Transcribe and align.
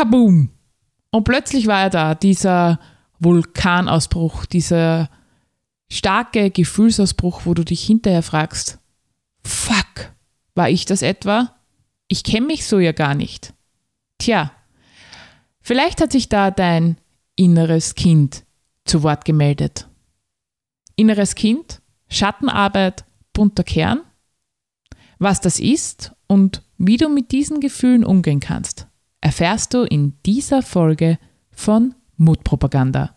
kaboom! 0.00 0.48
Und 1.10 1.24
plötzlich 1.24 1.66
war 1.66 1.82
er 1.82 1.90
da, 1.90 2.14
dieser 2.14 2.80
Vulkanausbruch, 3.18 4.46
dieser 4.46 5.10
starke 5.90 6.50
Gefühlsausbruch, 6.50 7.42
wo 7.44 7.52
du 7.52 7.64
dich 7.64 7.84
hinterher 7.84 8.22
fragst, 8.22 8.78
fuck, 9.44 10.14
war 10.54 10.70
ich 10.70 10.86
das 10.86 11.02
etwa? 11.02 11.54
Ich 12.08 12.24
kenne 12.24 12.46
mich 12.46 12.66
so 12.66 12.78
ja 12.78 12.92
gar 12.92 13.14
nicht. 13.14 13.52
Tja, 14.18 14.52
vielleicht 15.60 16.00
hat 16.00 16.12
sich 16.12 16.28
da 16.28 16.50
dein 16.50 16.96
inneres 17.36 17.94
Kind 17.94 18.44
zu 18.84 19.02
Wort 19.02 19.24
gemeldet. 19.26 19.86
Inneres 20.96 21.34
Kind, 21.34 21.82
Schattenarbeit, 22.08 23.04
bunter 23.34 23.64
Kern? 23.64 24.00
Was 25.18 25.42
das 25.42 25.60
ist 25.60 26.12
und 26.26 26.62
wie 26.78 26.96
du 26.96 27.10
mit 27.10 27.32
diesen 27.32 27.60
Gefühlen 27.60 28.04
umgehen 28.04 28.40
kannst, 28.40 28.86
erfährst 29.20 29.74
du 29.74 29.82
in 29.82 30.14
dieser 30.24 30.62
Folge 30.62 31.18
von 31.50 31.94
Mutpropaganda. 32.16 33.16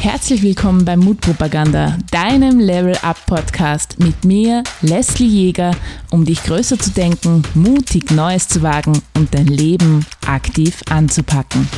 Herzlich 0.00 0.42
willkommen 0.42 0.84
bei 0.84 0.96
Mutpropaganda, 0.96 1.96
deinem 2.10 2.58
Level 2.58 2.94
Up 3.02 3.24
Podcast 3.26 3.98
mit 3.98 4.24
mir, 4.24 4.62
Leslie 4.82 5.26
Jäger, 5.26 5.74
um 6.10 6.26
dich 6.26 6.42
größer 6.42 6.78
zu 6.78 6.90
denken, 6.90 7.42
mutig 7.54 8.10
Neues 8.10 8.48
zu 8.48 8.62
wagen 8.62 9.00
und 9.16 9.34
dein 9.34 9.46
Leben 9.46 10.04
aktiv 10.26 10.82
anzupacken. 10.90 11.68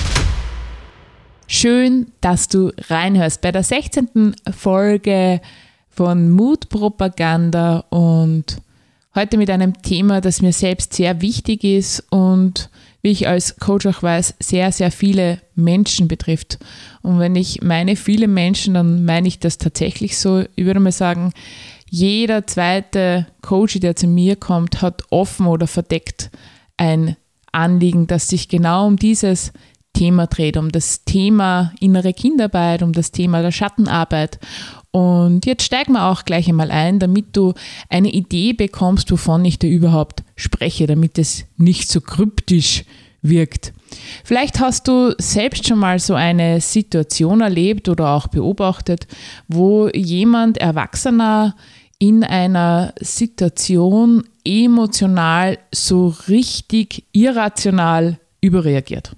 Schön, 1.46 2.12
dass 2.20 2.48
du 2.48 2.72
reinhörst 2.88 3.40
bei 3.40 3.52
der 3.52 3.62
16. 3.62 4.34
Folge 4.56 5.40
von 5.96 6.30
Mutpropaganda 6.30 7.80
und 7.88 8.58
heute 9.14 9.38
mit 9.38 9.48
einem 9.48 9.82
Thema, 9.82 10.20
das 10.20 10.42
mir 10.42 10.52
selbst 10.52 10.92
sehr 10.92 11.22
wichtig 11.22 11.64
ist 11.64 12.04
und 12.10 12.68
wie 13.02 13.10
ich 13.10 13.28
als 13.28 13.56
Coach 13.56 13.86
auch 13.86 14.02
weiß, 14.02 14.34
sehr, 14.40 14.72
sehr 14.72 14.90
viele 14.90 15.40
Menschen 15.54 16.06
betrifft. 16.06 16.58
Und 17.02 17.18
wenn 17.18 17.34
ich 17.34 17.62
meine 17.62 17.96
viele 17.96 18.28
Menschen, 18.28 18.74
dann 18.74 19.04
meine 19.04 19.28
ich 19.28 19.38
das 19.38 19.58
tatsächlich 19.58 20.18
so. 20.18 20.44
Ich 20.54 20.64
würde 20.66 20.80
mal 20.80 20.92
sagen, 20.92 21.32
jeder 21.88 22.46
zweite 22.46 23.26
Coach, 23.42 23.80
der 23.80 23.96
zu 23.96 24.06
mir 24.06 24.36
kommt, 24.36 24.82
hat 24.82 25.02
offen 25.10 25.46
oder 25.46 25.66
verdeckt 25.66 26.30
ein 26.76 27.16
Anliegen, 27.52 28.06
das 28.06 28.28
sich 28.28 28.48
genau 28.48 28.86
um 28.86 28.96
dieses 28.96 29.52
Thema 29.96 30.26
dreht, 30.26 30.58
um 30.58 30.70
das 30.70 31.04
Thema 31.04 31.72
innere 31.80 32.12
Kindarbeit, 32.12 32.82
um 32.82 32.92
das 32.92 33.12
Thema 33.12 33.40
der 33.40 33.50
Schattenarbeit. 33.50 34.38
Und 34.96 35.44
jetzt 35.44 35.62
steigen 35.62 35.92
wir 35.92 36.06
auch 36.06 36.24
gleich 36.24 36.48
einmal 36.48 36.70
ein, 36.70 36.98
damit 36.98 37.36
du 37.36 37.52
eine 37.90 38.10
Idee 38.10 38.54
bekommst, 38.54 39.12
wovon 39.12 39.44
ich 39.44 39.58
da 39.58 39.66
überhaupt 39.66 40.22
spreche, 40.36 40.86
damit 40.86 41.18
es 41.18 41.44
nicht 41.58 41.90
so 41.90 42.00
kryptisch 42.00 42.82
wirkt. 43.20 43.74
Vielleicht 44.24 44.58
hast 44.58 44.88
du 44.88 45.14
selbst 45.18 45.68
schon 45.68 45.80
mal 45.80 45.98
so 45.98 46.14
eine 46.14 46.62
Situation 46.62 47.42
erlebt 47.42 47.90
oder 47.90 48.08
auch 48.08 48.28
beobachtet, 48.28 49.06
wo 49.48 49.88
jemand 49.88 50.56
Erwachsener 50.56 51.56
in 51.98 52.24
einer 52.24 52.94
Situation 52.98 54.24
emotional 54.46 55.58
so 55.74 56.14
richtig 56.26 57.04
irrational 57.12 58.18
überreagiert. 58.40 59.14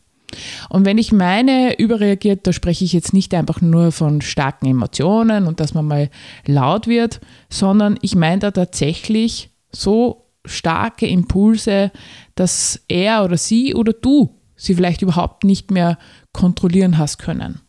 Und 0.68 0.84
wenn 0.84 0.98
ich 0.98 1.12
meine 1.12 1.78
überreagiert, 1.78 2.46
da 2.46 2.52
spreche 2.52 2.84
ich 2.84 2.92
jetzt 2.92 3.12
nicht 3.12 3.32
einfach 3.34 3.60
nur 3.60 3.92
von 3.92 4.20
starken 4.20 4.66
Emotionen 4.66 5.46
und 5.46 5.60
dass 5.60 5.74
man 5.74 5.86
mal 5.86 6.10
laut 6.46 6.86
wird, 6.86 7.20
sondern 7.48 7.98
ich 8.02 8.14
meine 8.14 8.40
da 8.40 8.50
tatsächlich 8.50 9.50
so 9.72 10.26
starke 10.44 11.06
Impulse, 11.06 11.90
dass 12.34 12.80
er 12.88 13.24
oder 13.24 13.36
sie 13.36 13.74
oder 13.74 13.92
du 13.92 14.34
sie 14.58 14.74
vielleicht 14.74 15.02
überhaupt 15.02 15.44
nicht 15.44 15.70
mehr 15.70 15.98
kontrollieren 16.32 16.98
hast 16.98 17.18
können. 17.18 17.60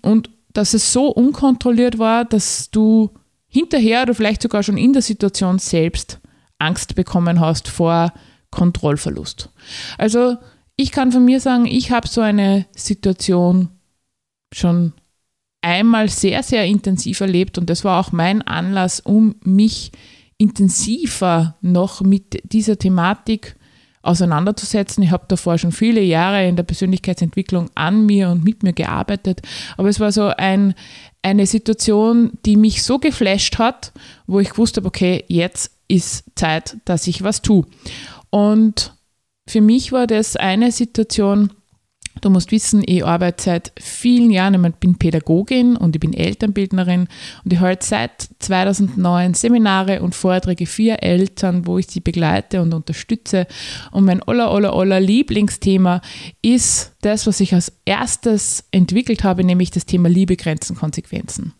Und 0.00 0.30
dass 0.52 0.74
es 0.74 0.92
so 0.92 1.06
unkontrolliert 1.08 1.98
war, 1.98 2.24
dass 2.24 2.70
du 2.70 3.10
hinterher 3.48 4.02
oder 4.02 4.14
vielleicht 4.14 4.42
sogar 4.42 4.62
schon 4.62 4.78
in 4.78 4.92
der 4.92 5.02
Situation 5.02 5.58
selbst 5.58 6.18
Angst 6.58 6.94
bekommen 6.94 7.38
hast 7.38 7.68
vor 7.68 8.12
Kontrollverlust. 8.50 9.50
Also 9.98 10.36
ich 10.76 10.90
kann 10.90 11.12
von 11.12 11.24
mir 11.24 11.40
sagen, 11.40 11.66
ich 11.66 11.90
habe 11.90 12.08
so 12.08 12.20
eine 12.20 12.66
Situation 12.74 13.68
schon 14.52 14.92
einmal 15.60 16.08
sehr, 16.08 16.42
sehr 16.42 16.64
intensiv 16.66 17.20
erlebt 17.20 17.56
und 17.56 17.70
das 17.70 17.84
war 17.84 18.00
auch 18.00 18.12
mein 18.12 18.42
Anlass, 18.42 19.00
um 19.00 19.36
mich 19.44 19.92
intensiver 20.38 21.56
noch 21.60 22.00
mit 22.00 22.40
dieser 22.52 22.78
Thematik 22.78 23.56
auseinanderzusetzen. 24.02 25.04
Ich 25.04 25.12
habe 25.12 25.26
davor 25.28 25.58
schon 25.58 25.70
viele 25.70 26.00
Jahre 26.00 26.46
in 26.48 26.56
der 26.56 26.64
Persönlichkeitsentwicklung 26.64 27.70
an 27.76 28.04
mir 28.04 28.30
und 28.30 28.42
mit 28.42 28.64
mir 28.64 28.72
gearbeitet, 28.72 29.42
aber 29.76 29.88
es 29.88 30.00
war 30.00 30.10
so 30.10 30.26
ein, 30.36 30.74
eine 31.22 31.46
Situation, 31.46 32.32
die 32.44 32.56
mich 32.56 32.82
so 32.82 32.98
geflasht 32.98 33.58
hat, 33.58 33.92
wo 34.26 34.40
ich 34.40 34.58
wusste, 34.58 34.84
okay, 34.84 35.24
jetzt 35.28 35.70
ist 35.86 36.24
Zeit, 36.34 36.76
dass 36.84 37.06
ich 37.06 37.22
was 37.22 37.42
tue. 37.42 37.64
Und 38.30 38.94
für 39.46 39.60
mich 39.60 39.92
war 39.92 40.06
das 40.06 40.36
eine 40.36 40.72
Situation, 40.72 41.50
Du 42.20 42.30
musst 42.30 42.52
wissen, 42.52 42.82
ich 42.86 43.04
arbeite 43.04 43.42
seit 43.42 43.72
vielen 43.80 44.30
Jahren, 44.30 44.64
ich 44.64 44.74
bin 44.74 44.96
Pädagogin 44.96 45.76
und 45.76 45.96
ich 45.96 46.00
bin 46.00 46.12
Elternbildnerin 46.12 47.08
und 47.44 47.52
ich 47.52 47.58
halte 47.58 47.84
seit 47.84 48.28
2009 48.38 49.34
Seminare 49.34 50.02
und 50.02 50.14
Vorträge 50.14 50.66
für 50.66 51.02
Eltern, 51.02 51.66
wo 51.66 51.78
ich 51.78 51.86
sie 51.86 52.00
begleite 52.00 52.60
und 52.60 52.74
unterstütze. 52.74 53.46
Und 53.90 54.04
mein 54.04 54.22
aller, 54.22 54.50
aller, 54.50 54.74
aller 54.74 55.00
Lieblingsthema 55.00 56.02
ist 56.42 56.92
das, 57.00 57.26
was 57.26 57.40
ich 57.40 57.54
als 57.54 57.72
erstes 57.86 58.64
entwickelt 58.70 59.24
habe, 59.24 59.42
nämlich 59.42 59.70
das 59.70 59.86
Thema 59.86 60.08
Liebe, 60.08 60.36
Grenzen, 60.36 60.76
Konsequenzen. 60.76 61.54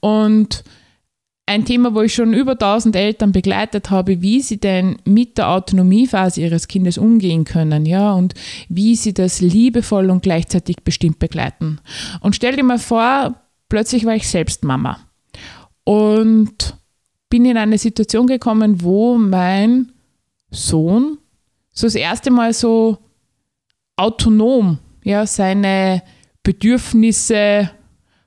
Und 0.00 0.64
ein 1.52 1.64
Thema, 1.64 1.94
wo 1.94 2.00
ich 2.00 2.14
schon 2.14 2.32
über 2.32 2.52
1000 2.52 2.96
Eltern 2.96 3.32
begleitet 3.32 3.90
habe, 3.90 4.22
wie 4.22 4.40
sie 4.40 4.58
denn 4.58 4.96
mit 5.04 5.38
der 5.38 5.50
Autonomiephase 5.50 6.40
ihres 6.40 6.66
Kindes 6.66 6.98
umgehen 6.98 7.44
können, 7.44 7.86
ja, 7.86 8.12
und 8.12 8.34
wie 8.68 8.96
sie 8.96 9.12
das 9.12 9.40
liebevoll 9.40 10.10
und 10.10 10.22
gleichzeitig 10.22 10.76
bestimmt 10.82 11.18
begleiten. 11.18 11.78
Und 12.20 12.34
stell 12.34 12.56
dir 12.56 12.64
mal 12.64 12.78
vor, 12.78 13.34
plötzlich 13.68 14.04
war 14.04 14.14
ich 14.14 14.28
selbst 14.28 14.64
Mama 14.64 14.98
und 15.84 16.76
bin 17.28 17.44
in 17.44 17.56
eine 17.56 17.78
Situation 17.78 18.26
gekommen, 18.26 18.82
wo 18.82 19.16
mein 19.18 19.92
Sohn 20.50 21.18
so 21.70 21.86
das 21.86 21.94
erste 21.94 22.30
Mal 22.30 22.52
so 22.52 22.98
autonom, 23.96 24.78
ja, 25.04 25.26
seine 25.26 26.02
Bedürfnisse 26.42 27.70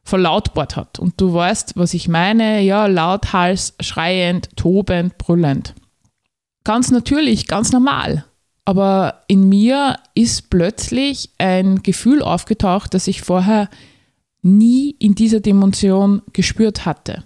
verlautbart 0.05 0.75
hat. 0.75 0.99
Und 0.99 1.19
du 1.19 1.33
weißt, 1.33 1.73
was 1.75 1.93
ich 1.93 2.07
meine, 2.07 2.61
ja, 2.61 2.85
lauthals, 2.85 3.73
schreiend, 3.81 4.49
tobend, 4.55 5.17
brüllend. 5.17 5.73
Ganz 6.63 6.91
natürlich, 6.91 7.47
ganz 7.47 7.71
normal. 7.71 8.23
Aber 8.65 9.23
in 9.27 9.49
mir 9.49 9.97
ist 10.13 10.49
plötzlich 10.49 11.31
ein 11.37 11.83
Gefühl 11.83 12.21
aufgetaucht, 12.21 12.93
das 12.93 13.07
ich 13.07 13.21
vorher 13.21 13.69
nie 14.41 14.95
in 14.99 15.15
dieser 15.15 15.39
Dimension 15.39 16.21
gespürt 16.33 16.85
hatte. 16.85 17.23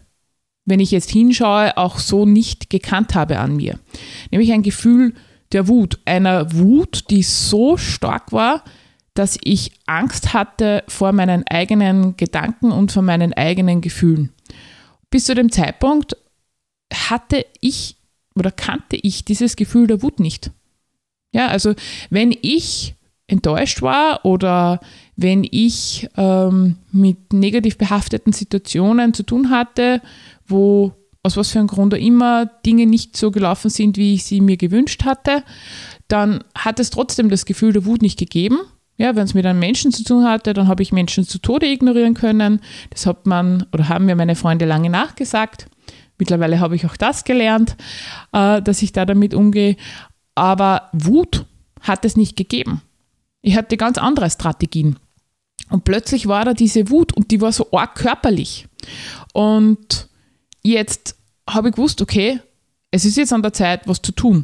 Wenn 0.66 0.80
ich 0.80 0.92
jetzt 0.92 1.10
hinschaue, 1.10 1.76
auch 1.78 2.00
so 2.00 2.26
nicht 2.26 2.70
gekannt 2.70 3.14
habe 3.14 3.40
an 3.40 3.58
mir. 3.58 3.78
Nämlich 4.32 4.52
ein 4.54 4.64
Gefühl 4.64 5.14
der 5.52 5.68
Wut. 5.68 6.00
Einer 6.06 6.54
Wut, 6.54 7.06
die 7.10 7.24
so 7.24 7.76
stark 7.76 8.32
war, 8.32 8.64
dass 9.14 9.38
ich 9.44 9.72
Angst 9.86 10.34
hatte 10.34 10.84
vor 10.88 11.12
meinen 11.12 11.46
eigenen 11.48 12.16
Gedanken 12.18 12.72
und 12.72 12.92
vor 12.92 13.04
meinen 13.04 13.34
eigenen 13.34 13.82
Gefühlen. 13.82 14.32
Bis 15.10 15.26
zu 15.26 15.36
dem 15.36 15.52
Zeitpunkt 15.52 16.16
hatte 16.94 17.46
ich 17.62 17.98
oder 18.36 18.52
kannte 18.52 18.96
ich 18.96 19.26
dieses 19.26 19.56
Gefühl 19.56 19.88
der 19.88 20.02
Wut 20.02 20.20
nicht. 20.20 20.52
Ja, 21.34 21.48
also 21.48 21.76
wenn 22.10 22.36
ich 22.42 22.96
enttäuscht 23.28 23.82
war 23.82 24.26
oder 24.26 24.80
wenn 25.16 25.48
ich 25.50 26.10
ähm, 26.18 26.78
mit 26.92 27.34
negativ 27.34 27.78
behafteten 27.78 28.34
Situationen 28.34 29.14
zu 29.14 29.24
tun 29.24 29.50
hatte, 29.50 30.02
wo 30.48 30.94
aus 31.22 31.38
was 31.38 31.52
für 31.52 31.60
einem 31.60 31.68
Grund 31.68 31.94
auch 31.94 32.00
immer 32.00 32.46
Dinge 32.66 32.86
nicht 32.86 33.18
so 33.18 33.30
gelaufen 33.30 33.70
sind, 33.70 33.98
wie 33.98 34.16
ich 34.16 34.24
sie 34.24 34.42
mir 34.42 34.58
gewünscht 34.58 35.04
hatte, 35.04 35.44
dann 36.08 36.44
hat 36.56 36.80
es 36.80 36.90
trotzdem 36.90 37.30
das 37.30 37.46
Gefühl 37.46 37.74
der 37.74 37.86
Wut 37.86 38.02
nicht 38.02 38.18
gegeben, 38.18 38.60
ja, 39.00 39.16
wenn 39.16 39.24
es 39.24 39.34
mit 39.34 39.46
einem 39.46 39.60
Menschen 39.60 39.94
zu 39.94 40.04
tun 40.04 40.26
hatte, 40.26 40.54
dann 40.54 40.68
habe 40.68 40.84
ich 40.84 40.92
Menschen 40.92 41.24
zu 41.24 41.40
Tode 41.40 41.66
ignorieren 41.66 42.16
können. 42.16 42.60
Das 42.90 43.06
hat 43.06 43.26
man 43.26 43.66
oder 43.72 43.88
haben 43.88 44.06
mir 44.06 44.16
meine 44.16 44.36
Freunde 44.36 44.66
lange 44.66 44.90
nachgesagt. 44.90 45.68
Mittlerweile 46.18 46.60
habe 46.60 46.76
ich 46.76 46.86
auch 46.86 46.98
das 46.98 47.24
gelernt, 47.24 47.78
äh, 48.34 48.62
dass 48.62 48.82
ich 48.82 48.92
da 48.92 49.06
damit 49.06 49.34
umgehe. 49.34 49.78
Aber 50.36 50.90
Wut 50.92 51.46
hat 51.80 52.04
es 52.04 52.18
nicht 52.18 52.36
gegeben. 52.36 52.82
Ich 53.42 53.56
hatte 53.56 53.78
ganz 53.78 53.98
andere 53.98 54.30
Strategien. 54.30 54.98
Und 55.70 55.86
plötzlich 55.86 56.28
war 56.28 56.44
da 56.44 56.54
diese 56.54 56.90
Wut 56.90 57.14
und 57.14 57.32
die 57.32 57.40
war 57.40 57.54
so 57.54 57.72
arg 57.72 57.96
körperlich. 57.96 58.68
Und 59.32 60.10
jetzt 60.62 61.16
habe 61.50 61.70
ich 61.70 61.76
gewusst, 61.76 62.02
okay, 62.02 62.42
es 62.92 63.06
ist 63.06 63.16
jetzt 63.16 63.32
an 63.32 63.44
der 63.44 63.54
Zeit, 63.54 63.88
was 63.88 64.02
zu 64.02 64.12
tun. 64.12 64.44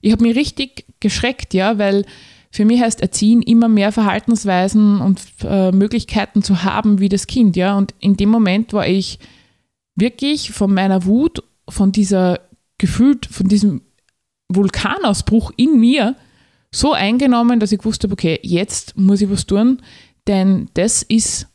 Ich 0.00 0.10
habe 0.10 0.24
mich 0.24 0.34
richtig 0.34 0.84
geschreckt, 0.98 1.54
ja, 1.54 1.78
weil 1.78 2.04
für 2.52 2.66
mich 2.66 2.82
heißt 2.82 3.00
Erziehen 3.00 3.40
immer 3.40 3.66
mehr 3.66 3.92
Verhaltensweisen 3.92 5.00
und 5.00 5.22
äh, 5.42 5.72
Möglichkeiten 5.72 6.42
zu 6.42 6.62
haben 6.62 7.00
wie 7.00 7.08
das 7.08 7.26
Kind, 7.26 7.56
ja. 7.56 7.76
Und 7.78 7.94
in 7.98 8.16
dem 8.18 8.28
Moment 8.28 8.74
war 8.74 8.86
ich 8.86 9.18
wirklich 9.96 10.52
von 10.52 10.72
meiner 10.72 11.06
Wut, 11.06 11.42
von 11.66 11.92
dieser 11.92 12.40
gefühlt, 12.76 13.24
von 13.24 13.48
diesem 13.48 13.80
Vulkanausbruch 14.50 15.52
in 15.56 15.80
mir 15.80 16.14
so 16.70 16.92
eingenommen, 16.92 17.58
dass 17.58 17.72
ich 17.72 17.78
gewusst 17.78 18.04
habe, 18.04 18.12
okay, 18.12 18.38
jetzt 18.42 18.98
muss 18.98 19.22
ich 19.22 19.30
was 19.30 19.46
tun, 19.46 19.80
denn 20.26 20.68
das 20.74 21.02
ist 21.02 21.48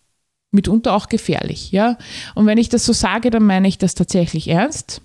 mitunter 0.49 0.93
auch 0.93 1.09
gefährlich, 1.09 1.71
ja. 1.71 1.99
Und 2.33 2.47
wenn 2.47 2.57
ich 2.57 2.69
das 2.69 2.85
so 2.85 2.93
sage, 2.93 3.29
dann 3.29 3.43
meine 3.43 3.67
ich 3.67 3.77
das 3.77 3.93
tatsächlich 3.93 4.47
ernst. 4.47 5.03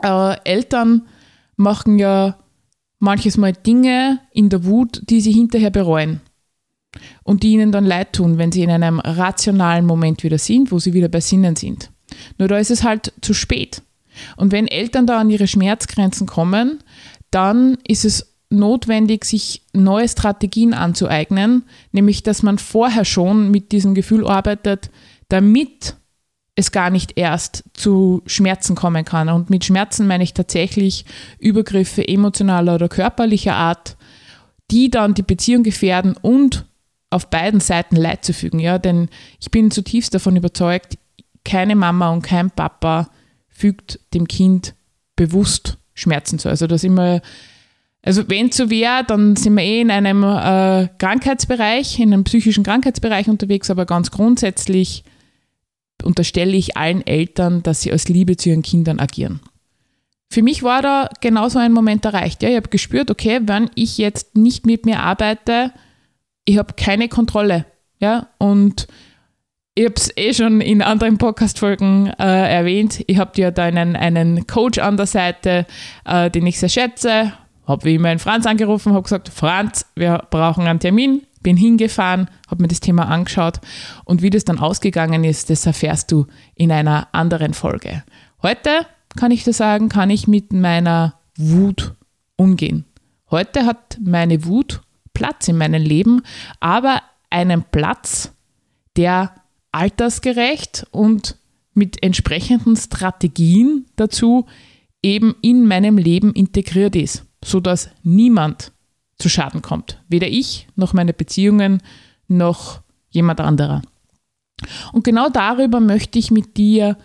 Äh, 0.00 0.36
Eltern 0.44 1.08
machen 1.56 1.98
ja 1.98 2.38
manches 3.02 3.36
Mal 3.36 3.52
Dinge 3.52 4.20
in 4.32 4.48
der 4.48 4.64
Wut, 4.64 5.02
die 5.10 5.20
sie 5.20 5.32
hinterher 5.32 5.70
bereuen 5.70 6.20
und 7.24 7.42
die 7.42 7.52
ihnen 7.52 7.72
dann 7.72 7.84
leid 7.84 8.12
tun, 8.12 8.38
wenn 8.38 8.52
sie 8.52 8.62
in 8.62 8.70
einem 8.70 9.00
rationalen 9.00 9.84
Moment 9.84 10.22
wieder 10.22 10.38
sind, 10.38 10.70
wo 10.70 10.78
sie 10.78 10.92
wieder 10.92 11.08
bei 11.08 11.20
Sinnen 11.20 11.56
sind. 11.56 11.90
Nur 12.38 12.48
da 12.48 12.58
ist 12.58 12.70
es 12.70 12.84
halt 12.84 13.12
zu 13.20 13.34
spät. 13.34 13.82
Und 14.36 14.52
wenn 14.52 14.68
Eltern 14.68 15.06
da 15.06 15.18
an 15.18 15.30
ihre 15.30 15.46
Schmerzgrenzen 15.46 16.26
kommen, 16.26 16.78
dann 17.30 17.78
ist 17.86 18.04
es 18.04 18.34
notwendig, 18.50 19.24
sich 19.24 19.62
neue 19.72 20.08
Strategien 20.08 20.74
anzueignen, 20.74 21.64
nämlich 21.90 22.22
dass 22.22 22.42
man 22.42 22.58
vorher 22.58 23.04
schon 23.04 23.50
mit 23.50 23.72
diesem 23.72 23.94
Gefühl 23.94 24.26
arbeitet, 24.26 24.90
damit 25.28 25.96
es 26.54 26.70
gar 26.70 26.90
nicht 26.90 27.16
erst 27.16 27.64
zu 27.72 28.22
Schmerzen 28.26 28.74
kommen 28.74 29.04
kann. 29.04 29.28
Und 29.28 29.50
mit 29.50 29.64
Schmerzen 29.64 30.06
meine 30.06 30.24
ich 30.24 30.34
tatsächlich 30.34 31.04
Übergriffe 31.38 32.06
emotionaler 32.06 32.74
oder 32.74 32.88
körperlicher 32.88 33.54
Art, 33.54 33.96
die 34.70 34.90
dann 34.90 35.14
die 35.14 35.22
Beziehung 35.22 35.62
gefährden 35.62 36.14
und 36.20 36.66
auf 37.10 37.28
beiden 37.28 37.60
Seiten 37.60 37.96
Leid 37.96 38.24
zu 38.24 38.32
fügen. 38.32 38.58
Ja? 38.58 38.78
Denn 38.78 39.08
ich 39.40 39.50
bin 39.50 39.70
zutiefst 39.70 40.14
davon 40.14 40.36
überzeugt, 40.36 40.98
keine 41.44 41.74
Mama 41.74 42.10
und 42.10 42.22
kein 42.22 42.50
Papa 42.50 43.08
fügt 43.48 44.00
dem 44.14 44.28
Kind 44.28 44.74
bewusst 45.16 45.78
Schmerzen 45.94 46.38
zu. 46.38 46.48
Also 46.48 46.66
das 46.66 46.84
immer, 46.84 47.20
also 48.02 48.28
wenn 48.28 48.48
es 48.48 48.56
so 48.56 48.70
wäre, 48.70 49.04
dann 49.04 49.36
sind 49.36 49.54
wir 49.54 49.62
eh 49.62 49.80
in 49.80 49.90
einem 49.90 50.22
äh, 50.22 50.88
Krankheitsbereich, 50.98 51.98
in 51.98 52.12
einem 52.12 52.24
psychischen 52.24 52.64
Krankheitsbereich 52.64 53.28
unterwegs, 53.28 53.70
aber 53.70 53.84
ganz 53.84 54.10
grundsätzlich 54.10 55.04
unterstelle 56.02 56.56
ich 56.56 56.76
allen 56.76 57.06
Eltern, 57.06 57.62
dass 57.62 57.82
sie 57.82 57.92
aus 57.92 58.08
Liebe 58.08 58.36
zu 58.36 58.50
ihren 58.50 58.62
Kindern 58.62 58.98
agieren. 58.98 59.40
Für 60.30 60.42
mich 60.42 60.62
war 60.62 60.80
da 60.80 61.10
genauso 61.20 61.58
ein 61.58 61.72
Moment 61.72 62.04
erreicht. 62.04 62.42
Ja, 62.42 62.48
ich 62.48 62.56
habe 62.56 62.70
gespürt, 62.70 63.10
okay, 63.10 63.40
wenn 63.44 63.70
ich 63.74 63.98
jetzt 63.98 64.36
nicht 64.36 64.64
mit 64.64 64.86
mir 64.86 65.00
arbeite, 65.00 65.72
ich 66.44 66.58
habe 66.58 66.74
keine 66.74 67.08
Kontrolle. 67.08 67.66
Ja, 67.98 68.28
und 68.38 68.88
ich 69.74 69.84
habe 69.84 69.94
es 69.96 70.10
eh 70.16 70.34
schon 70.34 70.60
in 70.60 70.82
anderen 70.82 71.18
Podcast-Folgen 71.18 72.08
äh, 72.18 72.54
erwähnt. 72.54 73.02
Ich 73.06 73.18
habe 73.18 73.32
ja 73.36 73.50
da 73.50 73.64
einen, 73.64 73.96
einen 73.96 74.46
Coach 74.46 74.78
an 74.78 74.96
der 74.96 75.06
Seite, 75.06 75.66
äh, 76.04 76.30
den 76.30 76.46
ich 76.46 76.58
sehr 76.58 76.68
schätze. 76.68 77.32
Habe 77.66 77.84
wie 77.84 77.94
immer 77.94 78.08
einen 78.08 78.18
Franz 78.18 78.44
angerufen, 78.44 78.92
habe 78.92 79.04
gesagt, 79.04 79.28
Franz, 79.28 79.86
wir 79.94 80.26
brauchen 80.30 80.66
einen 80.66 80.80
Termin. 80.80 81.22
Bin 81.42 81.56
hingefahren, 81.56 82.28
habe 82.48 82.62
mir 82.62 82.68
das 82.68 82.80
Thema 82.80 83.08
angeschaut 83.08 83.60
und 84.04 84.22
wie 84.22 84.30
das 84.30 84.44
dann 84.44 84.58
ausgegangen 84.58 85.24
ist, 85.24 85.50
das 85.50 85.66
erfährst 85.66 86.12
du 86.12 86.26
in 86.54 86.72
einer 86.72 87.08
anderen 87.12 87.54
Folge. 87.54 88.02
Heute 88.42 88.86
kann 89.16 89.30
ich 89.30 89.44
dir 89.44 89.52
sagen, 89.52 89.88
kann 89.88 90.10
ich 90.10 90.26
mit 90.26 90.52
meiner 90.52 91.14
Wut 91.36 91.94
umgehen. 92.36 92.84
Heute 93.30 93.66
hat 93.66 93.98
meine 94.02 94.44
Wut 94.44 94.82
Platz 95.14 95.48
in 95.48 95.56
meinem 95.58 95.82
Leben, 95.82 96.22
aber 96.60 97.02
einen 97.30 97.62
Platz, 97.62 98.32
der 98.96 99.34
altersgerecht 99.72 100.86
und 100.90 101.38
mit 101.74 102.02
entsprechenden 102.02 102.76
Strategien 102.76 103.86
dazu 103.96 104.46
eben 105.02 105.34
in 105.40 105.66
meinem 105.66 105.98
Leben 105.98 106.32
integriert 106.32 106.94
ist, 106.94 107.24
sodass 107.42 107.90
niemand 108.02 108.72
zu 109.22 109.28
Schaden 109.28 109.62
kommt. 109.62 110.02
Weder 110.08 110.28
ich 110.28 110.66
noch 110.74 110.92
meine 110.92 111.12
Beziehungen 111.12 111.82
noch 112.28 112.80
jemand 113.10 113.40
anderer. 113.40 113.82
Und 114.92 115.04
genau 115.04 115.28
darüber 115.28 115.80
möchte 115.80 116.18
ich 116.18 116.30
mit 116.30 116.56
dir 116.56 116.98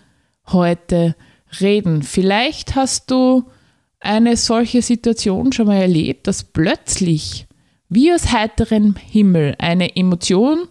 heute 0.48 1.16
reden. 1.62 2.04
Vielleicht 2.04 2.76
hast 2.76 3.12
du 3.12 3.46
eine 4.00 4.36
solche 4.36 4.82
Situation 4.82 5.52
schon 5.52 5.68
mal 5.68 5.82
erlebt, 5.82 6.28
dass 6.28 6.44
plötzlich 6.44 7.48
wie 7.90 8.12
aus 8.14 8.32
heiterem 8.32 8.96
Himmel 8.96 9.56
eine 9.60 9.96
Emotion 9.96 10.68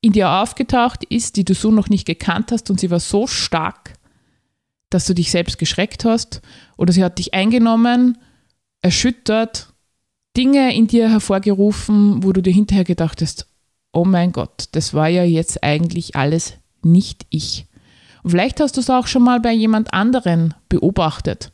in 0.00 0.12
dir 0.12 0.30
aufgetaucht 0.30 1.04
ist, 1.04 1.36
die 1.36 1.44
du 1.44 1.54
so 1.54 1.70
noch 1.70 1.88
nicht 1.88 2.06
gekannt 2.06 2.52
hast 2.52 2.70
und 2.70 2.80
sie 2.80 2.90
war 2.90 3.00
so 3.00 3.26
stark, 3.26 3.94
dass 4.88 5.06
du 5.06 5.14
dich 5.14 5.30
selbst 5.30 5.58
geschreckt 5.58 6.04
hast 6.04 6.42
oder 6.76 6.92
sie 6.92 7.04
hat 7.04 7.18
dich 7.18 7.34
eingenommen, 7.34 8.18
erschüttert, 8.82 9.69
Dinge 10.36 10.74
in 10.74 10.86
dir 10.86 11.10
hervorgerufen, 11.10 12.22
wo 12.22 12.32
du 12.32 12.40
dir 12.40 12.52
hinterher 12.52 12.84
gedacht 12.84 13.20
hast, 13.20 13.46
oh 13.92 14.04
mein 14.04 14.32
Gott, 14.32 14.68
das 14.72 14.94
war 14.94 15.08
ja 15.08 15.24
jetzt 15.24 15.62
eigentlich 15.62 16.16
alles 16.16 16.54
nicht 16.82 17.26
ich. 17.30 17.66
Und 18.22 18.30
vielleicht 18.30 18.60
hast 18.60 18.76
du 18.76 18.80
es 18.80 18.90
auch 18.90 19.06
schon 19.06 19.22
mal 19.22 19.40
bei 19.40 19.52
jemand 19.52 19.92
anderen 19.92 20.54
beobachtet 20.68 21.52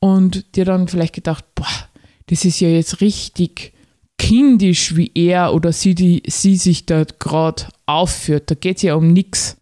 und 0.00 0.56
dir 0.56 0.64
dann 0.64 0.88
vielleicht 0.88 1.14
gedacht, 1.14 1.44
boah, 1.54 1.66
das 2.26 2.44
ist 2.44 2.60
ja 2.60 2.68
jetzt 2.68 3.00
richtig 3.00 3.72
kindisch, 4.18 4.96
wie 4.96 5.10
er 5.14 5.54
oder 5.54 5.72
sie, 5.72 5.94
die, 5.94 6.22
sie 6.26 6.56
sich 6.56 6.86
da 6.86 7.04
gerade 7.18 7.64
aufführt. 7.86 8.50
Da 8.50 8.54
geht 8.54 8.76
es 8.76 8.82
ja 8.82 8.94
um 8.94 9.12
nichts. 9.12 9.56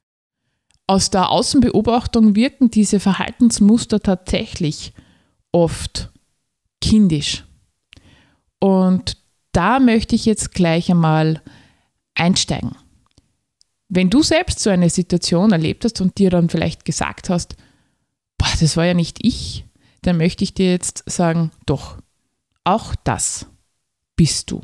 Aus 0.86 1.10
der 1.10 1.30
Außenbeobachtung 1.30 2.34
wirken 2.34 2.70
diese 2.70 3.00
Verhaltensmuster 3.00 4.00
tatsächlich 4.00 4.92
oft 5.52 6.10
kindisch. 6.80 7.44
Und 8.60 9.16
da 9.52 9.80
möchte 9.80 10.14
ich 10.14 10.26
jetzt 10.26 10.52
gleich 10.52 10.90
einmal 10.90 11.42
einsteigen. 12.14 12.76
Wenn 13.88 14.10
du 14.10 14.22
selbst 14.22 14.60
so 14.60 14.70
eine 14.70 14.90
Situation 14.90 15.50
erlebt 15.50 15.84
hast 15.84 16.00
und 16.00 16.18
dir 16.18 16.30
dann 16.30 16.48
vielleicht 16.48 16.84
gesagt 16.84 17.28
hast, 17.28 17.56
boah, 18.38 18.52
das 18.60 18.76
war 18.76 18.84
ja 18.84 18.94
nicht 18.94 19.18
ich, 19.22 19.64
dann 20.02 20.16
möchte 20.16 20.44
ich 20.44 20.54
dir 20.54 20.70
jetzt 20.70 21.02
sagen, 21.10 21.50
doch, 21.66 21.98
auch 22.62 22.94
das 23.02 23.46
bist 24.14 24.50
du. 24.50 24.60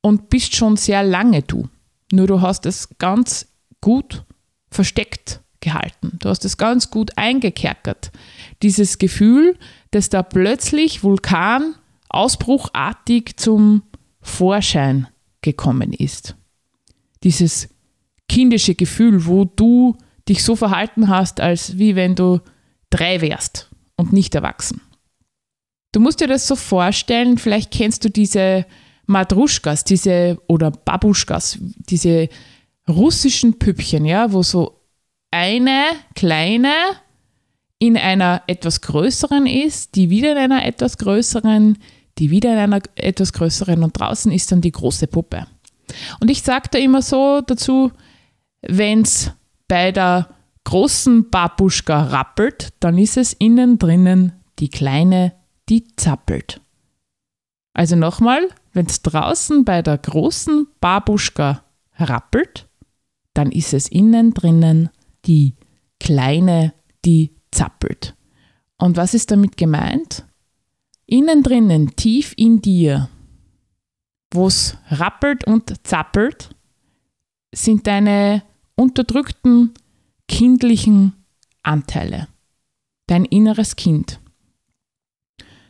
Und 0.00 0.30
bist 0.30 0.54
schon 0.54 0.76
sehr 0.76 1.02
lange 1.02 1.42
du. 1.42 1.68
Nur 2.12 2.26
du 2.26 2.40
hast 2.40 2.64
es 2.64 2.88
ganz 2.98 3.48
gut 3.80 4.24
versteckt 4.70 5.40
gehalten. 5.60 6.18
Du 6.20 6.28
hast 6.28 6.44
es 6.44 6.56
ganz 6.56 6.90
gut 6.90 7.10
eingekerkert. 7.16 8.12
Dieses 8.62 8.98
Gefühl, 8.98 9.58
dass 9.90 10.08
da 10.08 10.22
plötzlich 10.22 11.02
Vulkan 11.02 11.74
ausbruchartig 12.16 13.36
zum 13.36 13.82
Vorschein 14.20 15.08
gekommen 15.42 15.92
ist. 15.92 16.34
Dieses 17.22 17.68
kindische 18.28 18.74
Gefühl, 18.74 19.26
wo 19.26 19.44
du 19.44 19.96
dich 20.28 20.42
so 20.42 20.56
verhalten 20.56 21.08
hast, 21.08 21.40
als 21.40 21.78
wie 21.78 21.94
wenn 21.94 22.14
du 22.14 22.40
drei 22.90 23.20
wärst 23.20 23.70
und 23.96 24.12
nicht 24.12 24.34
erwachsen. 24.34 24.80
Du 25.92 26.00
musst 26.00 26.20
dir 26.20 26.26
das 26.26 26.46
so 26.46 26.56
vorstellen, 26.56 27.38
vielleicht 27.38 27.70
kennst 27.70 28.04
du 28.04 28.10
diese 28.10 28.66
Madruschkas, 29.06 29.84
diese 29.84 30.38
oder 30.48 30.70
Babuschkas, 30.70 31.58
diese 31.60 32.28
russischen 32.88 33.58
Püppchen, 33.58 34.04
ja, 34.04 34.32
wo 34.32 34.42
so 34.42 34.80
eine 35.30 35.84
kleine 36.14 36.74
in 37.78 37.96
einer 37.96 38.42
etwas 38.46 38.80
größeren 38.80 39.46
ist, 39.46 39.94
die 39.94 40.10
wieder 40.10 40.32
in 40.32 40.38
einer 40.38 40.64
etwas 40.64 40.98
größeren, 40.98 41.78
die 42.18 42.30
wieder 42.30 42.52
in 42.52 42.58
einer 42.58 42.80
etwas 42.94 43.32
größeren 43.32 43.82
und 43.82 43.98
draußen 43.98 44.32
ist 44.32 44.50
dann 44.52 44.60
die 44.60 44.72
große 44.72 45.06
Puppe. 45.06 45.46
Und 46.20 46.30
ich 46.30 46.42
sage 46.42 46.68
da 46.70 46.78
immer 46.78 47.02
so 47.02 47.40
dazu, 47.40 47.92
wenn 48.62 49.02
es 49.02 49.30
bei 49.68 49.92
der 49.92 50.28
großen 50.64 51.30
Babuschka 51.30 52.04
rappelt, 52.04 52.70
dann 52.80 52.98
ist 52.98 53.16
es 53.16 53.32
innen 53.34 53.78
drinnen 53.78 54.32
die 54.58 54.70
kleine 54.70 55.32
die 55.68 55.86
zappelt. 55.96 56.60
Also 57.72 57.96
nochmal, 57.96 58.48
wenn 58.72 58.86
es 58.86 59.02
draußen 59.02 59.64
bei 59.64 59.82
der 59.82 59.98
großen 59.98 60.68
Babuschka 60.80 61.62
rappelt, 61.98 62.68
dann 63.34 63.52
ist 63.52 63.74
es 63.74 63.88
innen 63.88 64.32
drinnen 64.32 64.90
die 65.26 65.56
kleine, 66.00 66.72
die 67.04 67.34
zappelt. 67.50 68.14
Und 68.78 68.96
was 68.96 69.14
ist 69.14 69.30
damit 69.30 69.56
gemeint? 69.56 70.25
Innen 71.06 71.42
drinnen, 71.42 71.94
tief 71.96 72.34
in 72.36 72.60
dir, 72.60 73.08
wo 74.32 74.48
es 74.48 74.76
rappelt 74.88 75.46
und 75.46 75.86
zappelt, 75.86 76.50
sind 77.54 77.86
deine 77.86 78.42
unterdrückten 78.74 79.72
kindlichen 80.28 81.12
Anteile. 81.62 82.28
dein 83.06 83.24
inneres 83.24 83.76
Kind, 83.76 84.20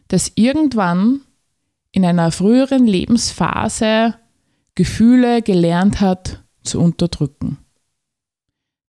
das 0.08 0.32
irgendwann 0.36 1.20
in 1.92 2.04
einer 2.04 2.30
früheren 2.32 2.86
Lebensphase 2.86 4.14
Gefühle 4.74 5.42
gelernt 5.42 6.00
hat 6.00 6.42
zu 6.62 6.80
unterdrücken, 6.80 7.58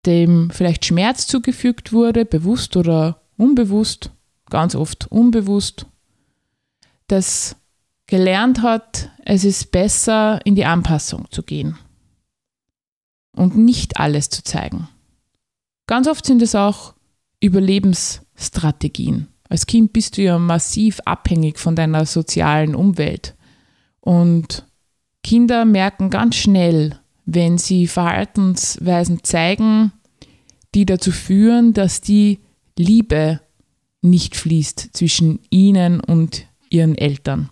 dem 0.06 0.50
vielleicht 0.52 0.86
Schmerz 0.86 1.28
zugefügt 1.28 1.94
wurde, 1.94 2.26
bewusst 2.26 2.76
oder 2.76 3.22
unbewusst, 3.38 4.12
ganz 4.50 4.76
oft 4.76 5.08
unbewusst, 5.12 5.88
das 7.08 7.56
gelernt 8.08 8.62
hat, 8.62 9.10
es 9.24 9.44
ist 9.44 9.72
besser, 9.72 10.40
in 10.46 10.56
die 10.56 10.66
Anpassung 10.66 11.26
zu 11.32 11.44
gehen 11.44 11.78
und 13.36 13.58
nicht 13.58 13.98
alles 13.98 14.30
zu 14.30 14.44
zeigen. 14.44 14.88
Ganz 15.88 16.08
oft 16.08 16.26
sind 16.26 16.42
es 16.42 16.56
auch 16.56 16.94
Überlebensstrategien. 17.40 19.28
Als 19.50 19.68
Kind 19.68 19.94
bist 19.94 20.18
du 20.18 20.24
ja 20.24 20.40
massiv 20.40 21.00
abhängig 21.06 21.60
von 21.60 21.76
deiner 21.76 22.06
sozialen 22.06 22.74
Umwelt. 22.76 23.36
Und 24.00 24.66
Kinder 25.24 25.66
merken 25.66 26.10
ganz 26.10 26.36
schnell, 26.36 27.00
wenn 27.26 27.58
sie 27.58 27.88
Verhaltensweisen 27.88 29.24
zeigen, 29.24 29.92
die 30.74 30.86
dazu 30.86 31.12
führen, 31.12 31.74
dass 31.74 32.02
die 32.02 32.40
Liebe 32.78 33.42
nicht 34.02 34.36
fließt 34.36 34.90
zwischen 34.94 35.40
ihnen 35.50 36.00
und 36.00 36.48
ihren 36.70 36.98
Eltern. 36.98 37.50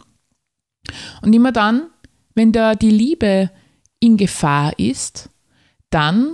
Und 1.22 1.34
immer 1.34 1.52
dann, 1.52 1.90
wenn 2.36 2.52
da 2.52 2.76
die 2.76 2.90
Liebe 2.90 3.52
in 4.00 4.18
Gefahr 4.18 4.78
ist, 4.78 5.30
dann 5.90 6.34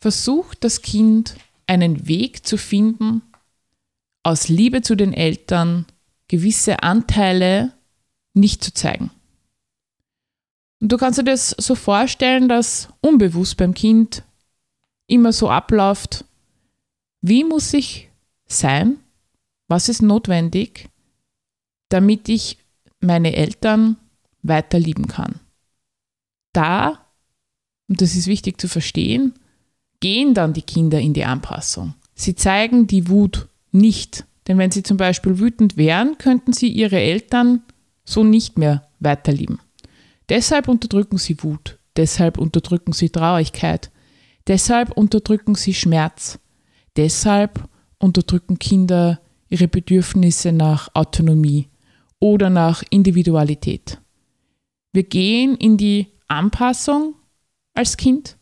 versucht 0.00 0.64
das 0.64 0.82
Kind 0.82 1.34
einen 1.66 2.06
Weg 2.08 2.46
zu 2.46 2.56
finden, 2.56 3.22
aus 4.22 4.48
Liebe 4.48 4.82
zu 4.82 4.94
den 4.94 5.12
Eltern 5.12 5.86
gewisse 6.28 6.82
Anteile 6.82 7.72
nicht 8.34 8.62
zu 8.62 8.72
zeigen. 8.72 9.10
Und 10.80 10.90
du 10.90 10.96
kannst 10.96 11.18
dir 11.18 11.24
das 11.24 11.50
so 11.50 11.74
vorstellen, 11.74 12.48
dass 12.48 12.88
unbewusst 13.00 13.56
beim 13.56 13.74
Kind 13.74 14.24
immer 15.06 15.32
so 15.32 15.50
abläuft, 15.50 16.24
wie 17.20 17.44
muss 17.44 17.72
ich 17.72 18.10
sein, 18.46 18.98
was 19.68 19.88
ist 19.88 20.02
notwendig, 20.02 20.88
damit 21.92 22.28
ich 22.28 22.58
meine 23.00 23.34
Eltern 23.34 23.96
weiter 24.42 24.78
lieben 24.78 25.08
kann. 25.08 25.40
Da, 26.52 27.06
und 27.88 28.00
das 28.00 28.14
ist 28.14 28.26
wichtig 28.26 28.60
zu 28.60 28.68
verstehen, 28.68 29.34
gehen 30.00 30.34
dann 30.34 30.52
die 30.52 30.62
Kinder 30.62 31.00
in 31.00 31.12
die 31.12 31.24
Anpassung. 31.24 31.94
Sie 32.14 32.34
zeigen 32.34 32.86
die 32.86 33.08
Wut 33.08 33.48
nicht, 33.72 34.24
denn 34.46 34.58
wenn 34.58 34.70
sie 34.70 34.82
zum 34.82 34.96
Beispiel 34.96 35.38
wütend 35.38 35.76
wären, 35.76 36.18
könnten 36.18 36.52
sie 36.52 36.68
ihre 36.68 36.98
Eltern 36.98 37.62
so 38.04 38.24
nicht 38.24 38.58
mehr 38.58 38.88
weiterlieben. 39.00 39.60
Deshalb 40.28 40.68
unterdrücken 40.68 41.18
sie 41.18 41.42
Wut, 41.42 41.78
deshalb 41.96 42.38
unterdrücken 42.38 42.92
sie 42.92 43.10
Traurigkeit, 43.10 43.90
deshalb 44.46 44.92
unterdrücken 44.92 45.54
sie 45.54 45.74
Schmerz, 45.74 46.38
deshalb 46.96 47.68
unterdrücken 47.98 48.58
Kinder 48.58 49.20
ihre 49.48 49.68
Bedürfnisse 49.68 50.52
nach 50.52 50.88
Autonomie 50.94 51.68
oder 52.22 52.50
nach 52.50 52.84
Individualität. 52.88 53.98
Wir 54.92 55.02
gehen 55.02 55.56
in 55.56 55.76
die 55.76 56.06
Anpassung 56.28 57.16
als 57.74 57.96
Kind, 57.96 58.36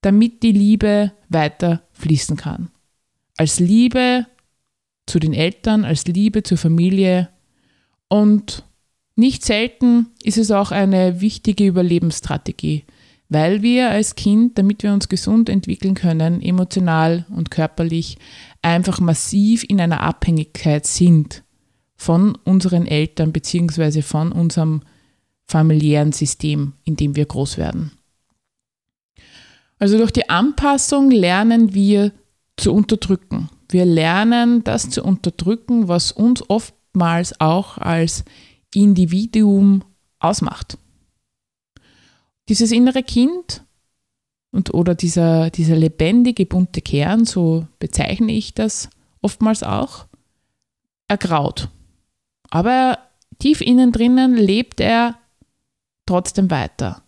damit 0.00 0.42
die 0.42 0.52
Liebe 0.52 1.12
weiter 1.28 1.82
fließen 1.92 2.38
kann. 2.38 2.70
Als 3.36 3.60
Liebe 3.60 4.26
zu 5.04 5.18
den 5.18 5.34
Eltern, 5.34 5.84
als 5.84 6.06
Liebe 6.06 6.42
zur 6.42 6.56
Familie 6.56 7.28
und 8.08 8.64
nicht 9.14 9.44
selten 9.44 10.06
ist 10.22 10.38
es 10.38 10.50
auch 10.50 10.70
eine 10.70 11.20
wichtige 11.20 11.66
Überlebensstrategie, 11.66 12.84
weil 13.28 13.60
wir 13.60 13.90
als 13.90 14.14
Kind, 14.14 14.56
damit 14.56 14.82
wir 14.82 14.92
uns 14.94 15.10
gesund 15.10 15.50
entwickeln 15.50 15.94
können, 15.94 16.40
emotional 16.40 17.26
und 17.28 17.50
körperlich, 17.50 18.16
einfach 18.62 19.00
massiv 19.00 19.64
in 19.68 19.82
einer 19.82 20.00
Abhängigkeit 20.00 20.86
sind 20.86 21.42
von 22.02 22.36
unseren 22.44 22.86
Eltern 22.86 23.32
bzw. 23.32 24.02
von 24.02 24.32
unserem 24.32 24.82
familiären 25.46 26.10
System, 26.10 26.72
in 26.84 26.96
dem 26.96 27.14
wir 27.14 27.26
groß 27.26 27.58
werden. 27.58 27.92
Also 29.78 29.98
durch 29.98 30.10
die 30.10 30.28
Anpassung 30.28 31.12
lernen 31.12 31.74
wir 31.74 32.12
zu 32.56 32.72
unterdrücken. 32.72 33.50
Wir 33.68 33.84
lernen 33.84 34.64
das 34.64 34.90
zu 34.90 35.04
unterdrücken, 35.04 35.86
was 35.86 36.10
uns 36.10 36.42
oftmals 36.50 37.40
auch 37.40 37.78
als 37.78 38.24
Individuum 38.74 39.84
ausmacht. 40.18 40.78
Dieses 42.48 42.72
innere 42.72 43.04
Kind 43.04 43.64
und, 44.50 44.74
oder 44.74 44.96
dieser, 44.96 45.50
dieser 45.50 45.76
lebendige, 45.76 46.46
bunte 46.46 46.80
Kern, 46.80 47.24
so 47.24 47.66
bezeichne 47.78 48.32
ich 48.32 48.54
das 48.54 48.90
oftmals 49.20 49.62
auch, 49.62 50.06
ergraut. 51.06 51.68
Aber 52.52 52.98
tief 53.38 53.62
innen 53.62 53.92
drinnen 53.92 54.36
lebt 54.36 54.78
er 54.78 55.16
trotzdem 56.04 56.50
weiter. 56.50 57.02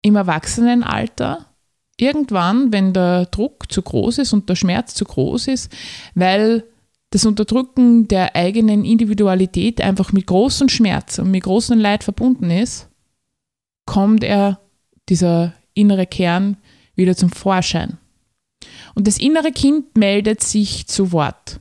Im 0.00 0.16
Erwachsenenalter, 0.16 1.44
irgendwann, 1.98 2.72
wenn 2.72 2.94
der 2.94 3.26
Druck 3.26 3.70
zu 3.70 3.82
groß 3.82 4.18
ist 4.18 4.32
und 4.32 4.48
der 4.48 4.56
Schmerz 4.56 4.94
zu 4.94 5.04
groß 5.04 5.48
ist, 5.48 5.70
weil 6.14 6.64
das 7.10 7.26
Unterdrücken 7.26 8.08
der 8.08 8.34
eigenen 8.34 8.86
Individualität 8.86 9.82
einfach 9.82 10.12
mit 10.12 10.26
großem 10.26 10.70
Schmerz 10.70 11.18
und 11.18 11.30
mit 11.30 11.42
großem 11.42 11.78
Leid 11.78 12.02
verbunden 12.02 12.50
ist, 12.50 12.88
kommt 13.84 14.24
er, 14.24 14.60
dieser 15.10 15.52
innere 15.74 16.06
Kern, 16.06 16.56
wieder 16.94 17.14
zum 17.14 17.28
Vorschein. 17.28 17.98
Und 18.94 19.06
das 19.06 19.18
innere 19.18 19.52
Kind 19.52 19.94
meldet 19.98 20.42
sich 20.42 20.86
zu 20.86 21.12
Wort. 21.12 21.60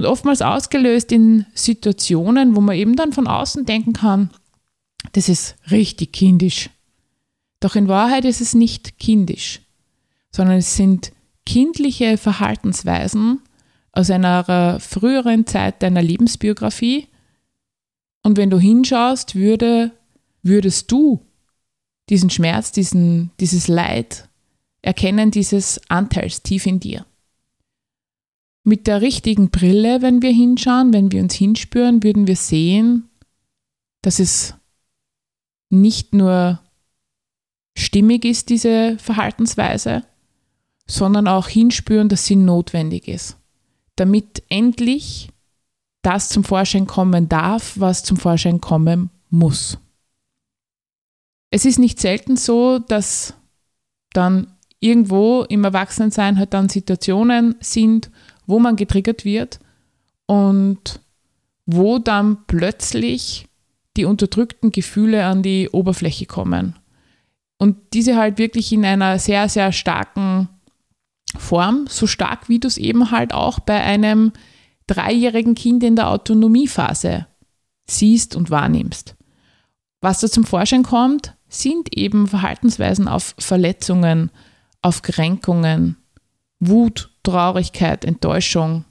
Und 0.00 0.06
oftmals 0.06 0.40
ausgelöst 0.40 1.12
in 1.12 1.44
Situationen, 1.52 2.56
wo 2.56 2.62
man 2.62 2.74
eben 2.74 2.96
dann 2.96 3.12
von 3.12 3.26
außen 3.26 3.66
denken 3.66 3.92
kann, 3.92 4.30
das 5.12 5.28
ist 5.28 5.56
richtig 5.70 6.14
kindisch. 6.14 6.70
Doch 7.60 7.76
in 7.76 7.86
Wahrheit 7.86 8.24
ist 8.24 8.40
es 8.40 8.54
nicht 8.54 8.98
kindisch, 8.98 9.60
sondern 10.30 10.56
es 10.56 10.74
sind 10.74 11.12
kindliche 11.44 12.16
Verhaltensweisen 12.16 13.42
aus 13.92 14.08
einer 14.08 14.80
früheren 14.80 15.46
Zeit 15.46 15.82
deiner 15.82 16.00
Lebensbiografie. 16.00 17.08
Und 18.22 18.38
wenn 18.38 18.48
du 18.48 18.58
hinschaust, 18.58 19.34
würde, 19.34 19.92
würdest 20.42 20.90
du 20.90 21.20
diesen 22.08 22.30
Schmerz, 22.30 22.72
diesen, 22.72 23.32
dieses 23.38 23.68
Leid 23.68 24.30
erkennen, 24.80 25.30
dieses 25.30 25.78
Anteils 25.90 26.42
tief 26.42 26.64
in 26.64 26.80
dir 26.80 27.04
mit 28.62 28.86
der 28.86 29.00
richtigen 29.00 29.50
Brille, 29.50 30.02
wenn 30.02 30.22
wir 30.22 30.32
hinschauen, 30.32 30.92
wenn 30.92 31.12
wir 31.12 31.22
uns 31.22 31.34
hinspüren, 31.34 32.02
würden 32.02 32.26
wir 32.26 32.36
sehen, 32.36 33.08
dass 34.02 34.18
es 34.18 34.54
nicht 35.70 36.14
nur 36.14 36.60
stimmig 37.76 38.24
ist, 38.24 38.48
diese 38.50 38.98
Verhaltensweise, 38.98 40.04
sondern 40.86 41.28
auch 41.28 41.48
hinspüren, 41.48 42.08
dass 42.08 42.26
sie 42.26 42.36
notwendig 42.36 43.08
ist, 43.08 43.36
damit 43.96 44.42
endlich 44.48 45.30
das 46.02 46.28
zum 46.28 46.44
Vorschein 46.44 46.86
kommen 46.86 47.28
darf, 47.28 47.74
was 47.78 48.02
zum 48.02 48.16
Vorschein 48.16 48.60
kommen 48.60 49.10
muss. 49.28 49.78
Es 51.50 51.64
ist 51.64 51.78
nicht 51.78 52.00
selten 52.00 52.36
so, 52.36 52.78
dass 52.78 53.34
dann 54.12 54.56
irgendwo 54.80 55.42
im 55.42 55.64
Erwachsenensein 55.64 56.38
halt 56.38 56.54
dann 56.54 56.68
Situationen 56.68 57.54
sind, 57.60 58.10
wo 58.50 58.58
man 58.58 58.76
getriggert 58.76 59.24
wird 59.24 59.60
und 60.26 61.00
wo 61.66 61.98
dann 61.98 62.44
plötzlich 62.46 63.46
die 63.96 64.04
unterdrückten 64.04 64.70
Gefühle 64.70 65.24
an 65.24 65.42
die 65.42 65.68
Oberfläche 65.70 66.26
kommen. 66.26 66.76
Und 67.58 67.76
diese 67.92 68.16
halt 68.16 68.38
wirklich 68.38 68.72
in 68.72 68.84
einer 68.84 69.18
sehr, 69.18 69.48
sehr 69.48 69.72
starken 69.72 70.48
Form, 71.36 71.86
so 71.88 72.06
stark 72.06 72.48
wie 72.48 72.58
du 72.58 72.68
es 72.68 72.78
eben 72.78 73.10
halt 73.10 73.32
auch 73.32 73.60
bei 73.60 73.80
einem 73.80 74.32
dreijährigen 74.86 75.54
Kind 75.54 75.82
in 75.84 75.96
der 75.96 76.10
Autonomiephase 76.10 77.26
siehst 77.86 78.34
und 78.34 78.50
wahrnimmst. 78.50 79.16
Was 80.00 80.20
da 80.20 80.28
zum 80.28 80.44
Vorschein 80.44 80.82
kommt, 80.82 81.34
sind 81.48 81.96
eben 81.96 82.26
Verhaltensweisen 82.26 83.06
auf 83.08 83.34
Verletzungen, 83.38 84.30
auf 84.82 85.02
Kränkungen, 85.02 85.96
Wut, 86.60 87.10
Traurigkeit, 87.22 88.04
Enttäuschung. 88.04 88.84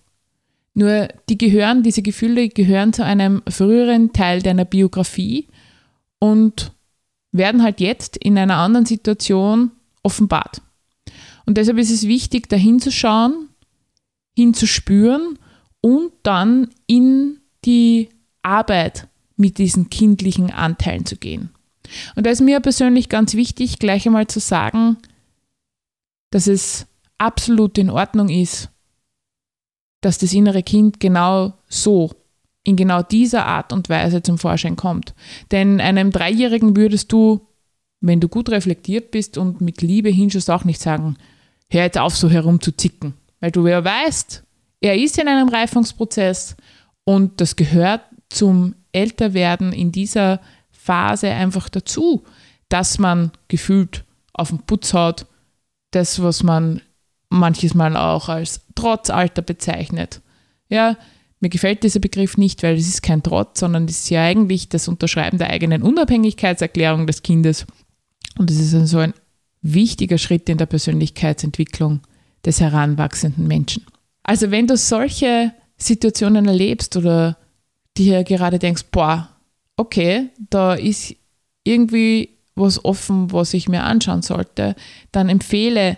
Nur 0.74 1.08
die 1.30 1.38
gehören, 1.38 1.84
diese 1.84 2.02
Gefühle 2.02 2.50
gehören 2.50 2.94
zu 2.94 3.04
einem 3.04 3.42
früheren 3.48 4.14
Teil 4.14 4.42
deiner 4.42 4.66
Biografie 4.66 5.48
und 6.20 6.72
werden 7.32 7.64
halt 7.64 7.80
jetzt 7.80 8.18
in 8.18 8.38
einer 8.38 8.58
anderen 8.58 8.86
Situation 8.86 9.72
offenbart. 10.04 10.62
Und 11.46 11.58
deshalb 11.58 11.78
ist 11.78 11.92
es 11.92 12.08
wichtig, 12.08 12.50
da 12.50 12.56
hinzuschauen, 12.56 13.50
hinzuspüren 14.36 15.38
und 15.82 16.12
dann 16.24 16.70
in 16.88 17.40
die 17.66 18.10
Arbeit 18.42 19.08
mit 19.36 19.58
diesen 19.58 19.90
kindlichen 19.90 20.52
Anteilen 20.52 21.06
zu 21.06 21.16
gehen. 21.16 21.50
Und 22.16 22.26
da 22.26 22.30
ist 22.30 22.42
mir 22.42 22.60
persönlich 22.60 23.10
ganz 23.10 23.34
wichtig, 23.34 23.80
gleich 23.80 24.06
einmal 24.06 24.28
zu 24.28 24.40
sagen, 24.40 24.98
dass 26.32 26.48
es 26.48 26.86
absolut 27.20 27.78
in 27.78 27.90
Ordnung 27.90 28.30
ist, 28.30 28.70
dass 30.02 30.18
das 30.18 30.34
innere 30.34 30.64
Kind 30.64 31.00
genau 31.00 31.54
so, 31.68 32.12
in 32.64 32.76
genau 32.76 33.02
dieser 33.02 33.46
Art 33.46 33.74
und 33.74 33.90
Weise 33.90 34.24
zum 34.24 34.38
Vorschein 34.38 34.76
kommt. 34.76 35.14
Denn 35.52 35.80
einem 35.82 36.12
Dreijährigen 36.12 36.76
würdest 36.76 37.12
du, 37.12 37.48
wenn 38.02 38.20
du 38.20 38.28
gut 38.28 38.50
reflektiert 38.50 39.12
bist 39.12 39.38
und 39.38 39.62
mit 39.62 39.82
Liebe 39.82 40.10
hinschaust, 40.10 40.50
auch 40.50 40.64
nicht 40.64 40.82
sagen, 40.82 41.18
hör 41.70 41.84
jetzt 41.84 41.98
auf, 41.98 42.16
so 42.16 42.30
herumzuzicken. 42.30 43.14
Weil 43.40 43.52
du 43.52 43.68
ja 43.68 43.84
weißt, 43.84 44.44
er 44.82 44.98
ist 44.98 45.18
in 45.18 45.28
einem 45.28 45.50
Reifungsprozess 45.50 46.56
und 47.04 47.42
das 47.42 47.56
gehört 47.56 48.02
zum 48.30 48.76
Älterwerden 48.92 49.74
in 49.74 49.92
dieser 49.92 50.40
Phase 50.72 51.30
einfach 51.30 51.70
dazu, 51.70 52.24
dass 52.70 53.00
man 53.00 53.32
gefühlt 53.48 54.06
auf 54.34 54.50
den 54.50 54.60
Putz 54.60 54.94
haut, 54.94 55.26
das, 55.92 56.22
was 56.22 56.44
man 56.44 56.82
manches 57.30 57.74
Mal 57.74 57.96
auch 57.96 58.30
als 58.30 58.62
Trotzalter 58.76 59.42
bezeichnet. 59.42 60.22
Ja, 60.68 60.98
mir 61.40 61.50
gefällt 61.50 61.84
dieser 61.84 62.00
Begriff 62.00 62.38
nicht, 62.38 62.64
weil 62.64 62.76
es 62.76 62.88
ist 62.88 63.02
kein 63.02 63.24
Trotz, 63.24 63.60
sondern 63.60 63.86
es 63.86 64.02
ist 64.02 64.10
ja 64.10 64.24
eigentlich 64.24 64.70
das 64.70 64.88
Unterschreiben 64.88 65.38
der 65.38 65.50
eigenen 65.50 65.84
Unabhängigkeitserklärung 65.84 67.08
des 67.08 67.24
Kindes. 67.24 67.66
Und 68.38 68.52
es 68.52 68.60
ist 68.60 68.90
so 68.90 69.00
ein 69.00 69.14
wichtiger 69.62 70.18
Schritt 70.18 70.50
in 70.50 70.58
der 70.58 70.66
Persönlichkeitsentwicklung 70.66 72.02
des 72.46 72.60
heranwachsenden 72.60 73.48
Menschen. 73.48 73.86
Also 74.24 74.52
wenn 74.52 74.68
du 74.68 74.78
solche 74.78 75.54
Situationen 75.78 76.48
erlebst 76.48 76.98
oder 76.98 77.38
dir 77.98 78.24
gerade 78.24 78.60
denkst, 78.60 78.86
boah, 78.92 79.30
okay, 79.78 80.30
da 80.50 80.74
ist 80.74 81.16
irgendwie 81.64 82.38
was 82.56 82.84
offen, 82.84 83.32
was 83.32 83.54
ich 83.54 83.70
mir 83.70 83.84
anschauen 83.84 84.22
sollte, 84.22 84.76
dann 85.12 85.30
empfehle 85.30 85.98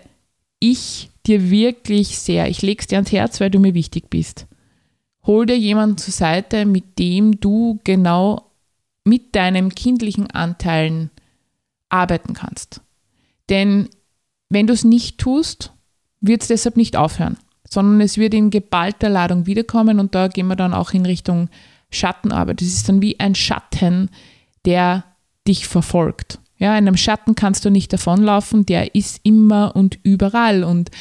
ich 0.60 1.10
dir 1.26 1.50
wirklich 1.50 2.18
sehr, 2.18 2.48
ich 2.48 2.62
lege 2.62 2.80
es 2.80 2.86
dir 2.86 2.96
ans 2.96 3.12
Herz, 3.12 3.40
weil 3.40 3.50
du 3.50 3.58
mir 3.58 3.74
wichtig 3.74 4.10
bist. 4.10 4.46
Hol 5.24 5.46
dir 5.46 5.56
jemanden 5.56 5.98
zur 5.98 6.12
Seite, 6.12 6.66
mit 6.66 6.98
dem 6.98 7.40
du 7.40 7.78
genau 7.84 8.50
mit 9.04 9.34
deinen 9.34 9.74
kindlichen 9.74 10.30
Anteilen 10.30 11.10
arbeiten 11.88 12.34
kannst. 12.34 12.80
Denn 13.48 13.88
wenn 14.48 14.66
du 14.66 14.72
es 14.72 14.84
nicht 14.84 15.18
tust, 15.18 15.72
wird 16.20 16.42
es 16.42 16.48
deshalb 16.48 16.76
nicht 16.76 16.96
aufhören, 16.96 17.36
sondern 17.68 18.00
es 18.00 18.18
wird 18.18 18.34
in 18.34 18.50
geballter 18.50 19.08
Ladung 19.08 19.46
wiederkommen 19.46 19.98
und 19.98 20.14
da 20.14 20.28
gehen 20.28 20.46
wir 20.46 20.56
dann 20.56 20.74
auch 20.74 20.92
in 20.92 21.06
Richtung 21.06 21.48
Schattenarbeit. 21.90 22.62
Es 22.62 22.74
ist 22.74 22.88
dann 22.88 23.02
wie 23.02 23.18
ein 23.20 23.34
Schatten, 23.34 24.10
der 24.64 25.04
dich 25.46 25.66
verfolgt. 25.66 26.38
Ja, 26.62 26.74
einem 26.74 26.96
Schatten 26.96 27.34
kannst 27.34 27.64
du 27.64 27.70
nicht 27.70 27.92
davonlaufen, 27.92 28.64
der 28.64 28.94
ist 28.94 29.18
immer 29.24 29.74
und 29.74 29.98
überall. 30.04 30.62
Und 30.62 30.92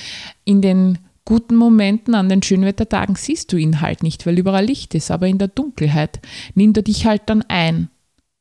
in 0.43 0.63
den 0.63 0.97
guten 1.23 1.55
Momenten, 1.55 2.15
an 2.15 2.29
den 2.29 2.41
Schönwettertagen 2.41 3.13
siehst 3.13 3.53
du 3.53 3.57
ihn 3.57 3.79
halt 3.79 4.01
nicht, 4.01 4.25
weil 4.25 4.39
überall 4.39 4.65
Licht 4.65 4.95
ist, 4.95 5.11
aber 5.11 5.27
in 5.27 5.37
der 5.37 5.49
Dunkelheit 5.49 6.19
nimmt 6.55 6.77
er 6.77 6.83
dich 6.83 7.05
halt 7.05 7.21
dann 7.27 7.43
ein. 7.43 7.91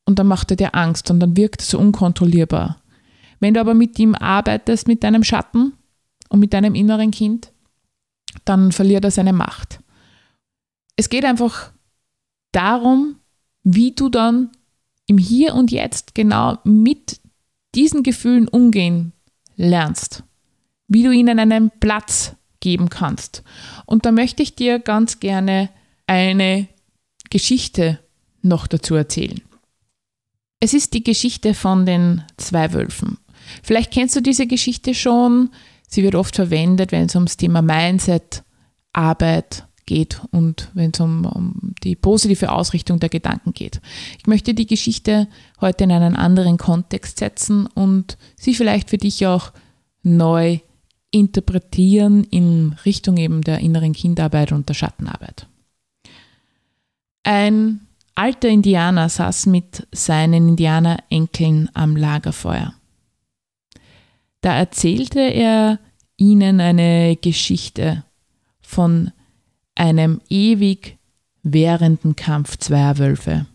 Und 0.07 0.19
dann 0.19 0.29
macht 0.29 0.51
er 0.51 0.57
dir 0.57 0.75
Angst 0.75 1.11
und 1.11 1.21
dann 1.21 1.37
wirkt 1.37 1.61
er 1.61 1.67
so 1.67 1.79
unkontrollierbar. 1.79 2.81
Wenn 3.39 3.53
du 3.53 3.61
aber 3.61 3.75
mit 3.75 3.99
ihm 3.99 4.15
arbeitest, 4.15 4.89
mit 4.89 5.05
deinem 5.05 5.23
Schatten 5.23 5.75
und 6.31 6.41
mit 6.41 6.55
deinem 6.55 6.75
inneren 6.75 7.11
Kind, 7.11 7.53
dann 8.47 8.73
verliert 8.73 9.05
er 9.05 9.11
seine 9.11 9.35
Macht. 9.35 9.81
Es 10.97 11.11
geht 11.11 11.27
einfach 11.27 11.71
darum, 12.53 13.17
wie 13.63 13.93
du 13.93 14.09
dann 14.09 14.53
im 15.11 15.19
Hier 15.19 15.57
und 15.57 15.73
Jetzt 15.73 16.15
genau 16.15 16.59
mit 16.63 17.21
diesen 17.75 18.05
Gefühlen 18.05 18.47
umgehen 18.47 19.13
lernst, 19.57 20.23
wie 20.87 21.03
du 21.03 21.11
ihnen 21.11 21.41
einen 21.41 21.73
Platz 21.81 22.37
geben 22.61 22.91
kannst. 22.91 23.43
Und 23.87 24.07
da 24.07 24.13
möchte 24.13 24.45
ich 24.45 24.55
dir 24.55 24.79
ganz 24.79 25.19
gerne 25.19 25.69
eine 26.07 26.69
Geschichte 27.29 27.99
noch 28.43 28.69
dazu 28.69 28.95
erzählen. 28.95 29.41
Es 30.61 30.75
ist 30.75 30.95
die 30.95 31.03
Geschichte 31.03 31.55
von 31.55 31.87
den 31.87 32.23
zwei 32.37 32.73
Wölfen. 32.73 33.19
Vielleicht 33.65 33.91
kennst 33.91 34.15
du 34.15 34.23
diese 34.23 34.47
Geschichte 34.47 34.95
schon. 34.95 35.51
Sie 35.89 36.05
wird 36.05 36.15
oft 36.15 36.37
verwendet, 36.37 36.93
wenn 36.93 37.07
es 37.07 37.17
ums 37.17 37.37
Thema 37.37 37.63
Mindset, 37.63 38.45
Arbeit 38.93 39.67
geht 39.91 40.21
und 40.31 40.71
wenn 40.73 40.93
es 40.95 41.01
um, 41.01 41.25
um 41.25 41.75
die 41.83 41.97
positive 41.97 42.53
Ausrichtung 42.53 43.01
der 43.01 43.09
Gedanken 43.09 43.53
geht. 43.53 43.81
Ich 44.21 44.29
möchte 44.29 44.55
die 44.55 44.67
Geschichte 44.67 45.27
heute 45.61 45.83
in 45.83 45.91
einen 45.91 46.15
anderen 46.15 46.59
Kontext 46.59 47.19
setzen 47.19 47.67
und 47.67 48.17
sie 48.37 48.55
vielleicht 48.55 48.91
für 48.91 48.99
dich 48.99 49.27
auch 49.27 49.51
neu 50.05 50.61
interpretieren 51.11 52.23
in 52.23 52.77
Richtung 52.85 53.17
eben 53.17 53.43
der 53.43 53.59
inneren 53.59 53.93
Kindarbeit 53.93 54.53
und 54.53 54.69
der 54.69 54.75
Schattenarbeit. 54.75 55.49
Ein 57.25 57.81
alter 58.15 58.49
Indianer 58.49 59.09
saß 59.09 59.47
mit 59.47 59.89
seinen 59.91 60.51
Indianerenkeln 60.51 61.69
am 61.75 61.97
Lagerfeuer. 61.97 62.75
Da 64.41 64.57
erzählte 64.57 65.19
er 65.19 65.81
ihnen 66.17 66.61
eine 66.61 67.17
Geschichte 67.17 68.05
von 68.61 69.11
einem 69.81 70.21
ewig 70.29 70.99
währenden 71.43 72.15
Kampf 72.15 72.59
zweier 72.59 72.99
Wölfe. 72.99 73.47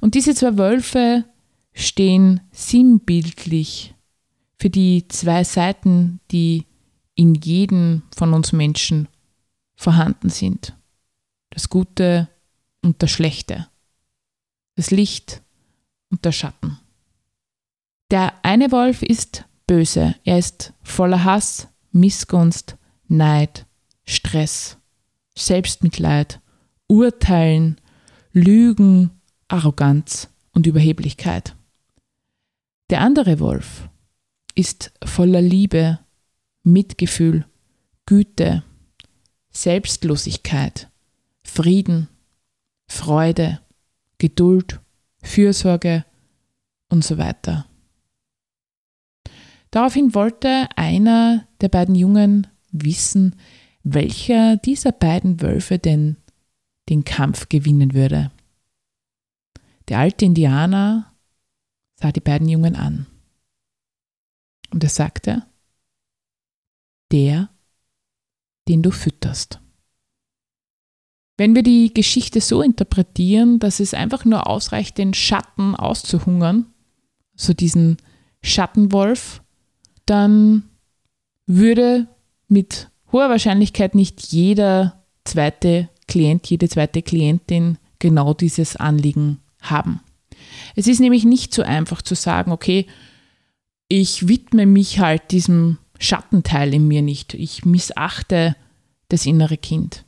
Und 0.00 0.14
diese 0.14 0.34
zwei 0.34 0.56
Wölfe 0.56 1.26
stehen 1.74 2.40
sinnbildlich 2.52 3.94
für 4.58 4.70
die 4.70 5.06
zwei 5.08 5.44
Seiten, 5.44 6.20
die 6.30 6.64
in 7.14 7.34
jedem 7.34 8.02
von 8.16 8.32
uns 8.32 8.52
Menschen 8.52 9.08
vorhanden 9.76 10.30
sind. 10.30 10.74
Das 11.50 11.68
Gute 11.68 12.30
und 12.82 13.02
das 13.02 13.10
Schlechte. 13.10 13.68
Das 14.74 14.90
Licht 14.90 15.42
und 16.10 16.24
der 16.24 16.32
Schatten. 16.32 16.78
Der 18.10 18.32
eine 18.42 18.72
Wolf 18.72 19.02
ist 19.02 19.44
böse. 19.66 20.14
Er 20.24 20.38
ist 20.38 20.72
voller 20.82 21.24
Hass, 21.24 21.68
Missgunst, 21.92 22.78
Neid, 23.08 23.66
Stress. 24.06 24.78
Selbstmitleid, 25.36 26.40
Urteilen, 26.86 27.80
Lügen, 28.32 29.10
Arroganz 29.48 30.28
und 30.52 30.66
Überheblichkeit. 30.66 31.56
Der 32.90 33.00
andere 33.00 33.40
Wolf 33.40 33.88
ist 34.54 34.92
voller 35.04 35.42
Liebe, 35.42 35.98
Mitgefühl, 36.62 37.46
Güte, 38.06 38.62
Selbstlosigkeit, 39.50 40.88
Frieden, 41.42 42.08
Freude, 42.88 43.60
Geduld, 44.18 44.80
Fürsorge 45.22 46.04
und 46.88 47.04
so 47.04 47.18
weiter. 47.18 47.66
Daraufhin 49.70 50.14
wollte 50.14 50.68
einer 50.76 51.48
der 51.60 51.68
beiden 51.68 51.94
Jungen 51.94 52.46
wissen, 52.70 53.34
welcher 53.84 54.56
dieser 54.56 54.92
beiden 54.92 55.40
Wölfe 55.40 55.78
denn 55.78 56.16
den 56.88 57.04
Kampf 57.04 57.48
gewinnen 57.48 57.94
würde. 57.94 58.32
Der 59.88 59.98
alte 59.98 60.24
Indianer 60.24 61.14
sah 61.96 62.10
die 62.10 62.20
beiden 62.20 62.48
Jungen 62.48 62.74
an 62.74 63.06
und 64.72 64.82
er 64.82 64.90
sagte, 64.90 65.44
der, 67.12 67.50
den 68.66 68.82
du 68.82 68.90
fütterst. 68.90 69.60
Wenn 71.36 71.54
wir 71.54 71.62
die 71.62 71.92
Geschichte 71.92 72.40
so 72.40 72.62
interpretieren, 72.62 73.58
dass 73.58 73.80
es 73.80 73.92
einfach 73.92 74.24
nur 74.24 74.46
ausreicht, 74.46 74.98
den 74.98 75.14
Schatten 75.14 75.74
auszuhungern, 75.74 76.66
so 77.34 77.52
diesen 77.52 77.98
Schattenwolf, 78.42 79.42
dann 80.06 80.70
würde 81.46 82.08
mit 82.48 82.90
hoher 83.14 83.30
Wahrscheinlichkeit 83.30 83.94
nicht 83.94 84.32
jeder 84.32 85.04
zweite 85.24 85.88
Klient, 86.08 86.46
jede 86.50 86.68
zweite 86.68 87.00
Klientin 87.00 87.78
genau 88.00 88.34
dieses 88.34 88.76
Anliegen 88.76 89.38
haben. 89.62 90.00
Es 90.74 90.88
ist 90.88 91.00
nämlich 91.00 91.24
nicht 91.24 91.54
so 91.54 91.62
einfach 91.62 92.02
zu 92.02 92.16
sagen, 92.16 92.50
okay, 92.50 92.86
ich 93.88 94.26
widme 94.28 94.66
mich 94.66 94.98
halt 94.98 95.30
diesem 95.30 95.78
Schattenteil 96.00 96.74
in 96.74 96.88
mir 96.88 97.02
nicht. 97.02 97.34
Ich 97.34 97.64
missachte 97.64 98.56
das 99.08 99.26
innere 99.26 99.56
Kind. 99.56 100.04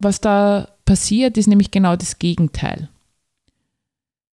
Was 0.00 0.20
da 0.20 0.76
passiert, 0.84 1.38
ist 1.38 1.46
nämlich 1.46 1.70
genau 1.70 1.94
das 1.94 2.18
Gegenteil. 2.18 2.88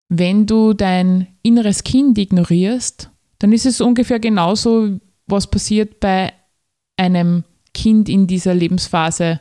Wenn 0.09 0.45
du 0.45 0.73
dein 0.73 1.27
inneres 1.41 1.83
Kind 1.83 2.17
ignorierst, 2.19 3.09
dann 3.39 3.51
ist 3.51 3.65
es 3.65 3.81
ungefähr 3.81 4.19
genauso, 4.19 4.99
was 5.25 5.49
passiert 5.49 5.99
bei 5.99 6.31
einem 6.97 7.43
Kind 7.73 8.09
in 8.09 8.27
dieser 8.27 8.53
Lebensphase, 8.53 9.39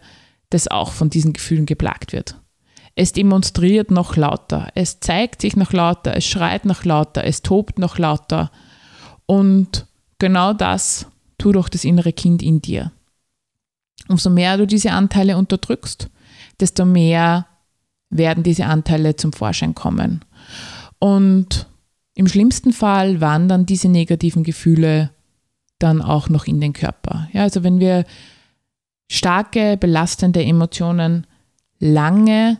das 0.50 0.68
auch 0.68 0.92
von 0.92 1.10
diesen 1.10 1.32
Gefühlen 1.32 1.66
geplagt 1.66 2.12
wird. 2.12 2.36
Es 2.94 3.12
demonstriert 3.12 3.90
noch 3.90 4.16
lauter, 4.16 4.68
es 4.74 5.00
zeigt 5.00 5.42
sich 5.42 5.56
noch 5.56 5.72
lauter, 5.72 6.16
es 6.16 6.24
schreit 6.24 6.64
noch 6.64 6.84
lauter, 6.84 7.24
es 7.24 7.42
tobt 7.42 7.78
noch 7.78 7.98
lauter. 7.98 8.50
Und 9.26 9.86
genau 10.18 10.52
das 10.52 11.06
tut 11.36 11.56
auch 11.56 11.68
das 11.68 11.84
innere 11.84 12.12
Kind 12.12 12.42
in 12.42 12.62
dir. 12.62 12.92
Umso 14.08 14.30
mehr 14.30 14.56
du 14.56 14.66
diese 14.66 14.92
Anteile 14.92 15.36
unterdrückst, 15.36 16.08
desto 16.60 16.84
mehr 16.84 17.46
werden 18.08 18.42
diese 18.42 18.66
Anteile 18.66 19.16
zum 19.16 19.32
Vorschein 19.32 19.74
kommen. 19.74 20.24
Und 20.98 21.66
im 22.14 22.28
schlimmsten 22.28 22.72
Fall 22.72 23.20
wandern 23.20 23.66
diese 23.66 23.88
negativen 23.88 24.42
Gefühle 24.42 25.10
dann 25.78 26.02
auch 26.02 26.28
noch 26.28 26.46
in 26.46 26.60
den 26.60 26.72
Körper. 26.72 27.28
Ja, 27.32 27.42
also 27.42 27.62
wenn 27.62 27.80
wir 27.80 28.04
starke, 29.10 29.76
belastende 29.76 30.44
Emotionen 30.44 31.26
lange 31.78 32.58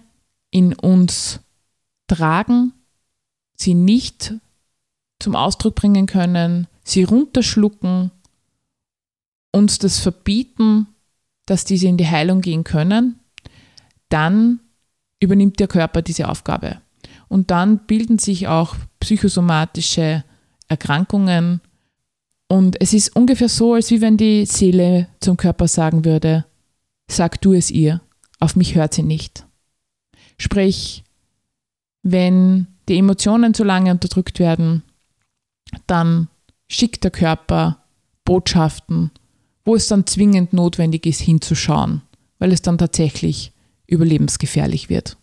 in 0.50 0.74
uns 0.74 1.40
tragen, 2.06 2.72
sie 3.56 3.74
nicht 3.74 4.34
zum 5.18 5.34
Ausdruck 5.34 5.74
bringen 5.74 6.06
können, 6.06 6.66
sie 6.84 7.04
runterschlucken, 7.04 8.10
uns 9.52 9.78
das 9.78 9.98
verbieten, 9.98 10.86
dass 11.46 11.64
diese 11.64 11.88
in 11.88 11.96
die 11.96 12.06
Heilung 12.06 12.42
gehen 12.42 12.64
können, 12.64 13.18
dann 14.08 14.60
übernimmt 15.20 15.58
der 15.58 15.68
Körper 15.68 16.02
diese 16.02 16.28
Aufgabe. 16.28 16.80
Und 17.28 17.50
dann 17.50 17.78
bilden 17.86 18.18
sich 18.18 18.48
auch 18.48 18.76
psychosomatische 19.00 20.24
Erkrankungen. 20.68 21.60
Und 22.48 22.80
es 22.80 22.92
ist 22.92 23.16
ungefähr 23.16 23.48
so, 23.48 23.74
als 23.74 23.90
wie 23.90 24.00
wenn 24.00 24.16
die 24.16 24.46
Seele 24.46 25.08
zum 25.20 25.36
Körper 25.36 25.66
sagen 25.66 26.04
würde, 26.04 26.44
sag 27.10 27.40
du 27.40 27.52
es 27.52 27.70
ihr, 27.70 28.00
auf 28.38 28.56
mich 28.56 28.74
hört 28.74 28.94
sie 28.94 29.02
nicht. 29.02 29.46
Sprich, 30.38 31.04
wenn 32.02 32.68
die 32.88 32.98
Emotionen 32.98 33.54
zu 33.54 33.64
lange 33.64 33.90
unterdrückt 33.90 34.38
werden, 34.38 34.82
dann 35.86 36.28
schickt 36.68 37.04
der 37.04 37.10
Körper 37.10 37.82
Botschaften, 38.24 39.10
wo 39.64 39.74
es 39.74 39.88
dann 39.88 40.06
zwingend 40.06 40.52
notwendig 40.52 41.06
ist, 41.06 41.20
hinzuschauen, 41.20 42.02
weil 42.38 42.52
es 42.52 42.62
dann 42.62 42.78
tatsächlich 42.78 43.52
überlebensgefährlich 43.86 44.88
wird. 44.88 45.16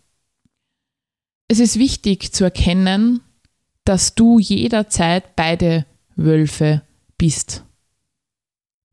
Es 1.48 1.60
ist 1.60 1.78
wichtig 1.78 2.34
zu 2.34 2.44
erkennen, 2.44 3.22
dass 3.86 4.16
du 4.16 4.40
jederzeit 4.40 5.36
beide 5.36 5.86
Wölfe 6.16 6.82
bist. 7.18 7.64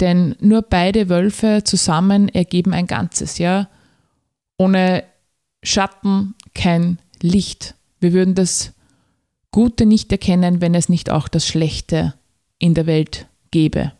Denn 0.00 0.35
nur 0.40 0.62
beide 0.62 1.09
Wölfe 1.09 1.62
zusammen 1.64 2.28
ergeben 2.28 2.72
ein 2.72 2.87
Ganzes, 2.87 3.38
ja. 3.38 3.68
Ohne 4.56 5.04
Schatten 5.62 6.35
kein 6.54 6.98
Licht. 7.20 7.74
Wir 8.00 8.12
würden 8.12 8.35
das 8.35 8.72
Gute 9.50 9.85
nicht 9.85 10.11
erkennen, 10.11 10.61
wenn 10.61 10.74
es 10.74 10.88
nicht 10.88 11.11
auch 11.11 11.28
das 11.28 11.46
Schlechte 11.46 12.14
in 12.59 12.74
der 12.74 12.87
Welt 12.87 13.26
gäbe. 13.50 13.92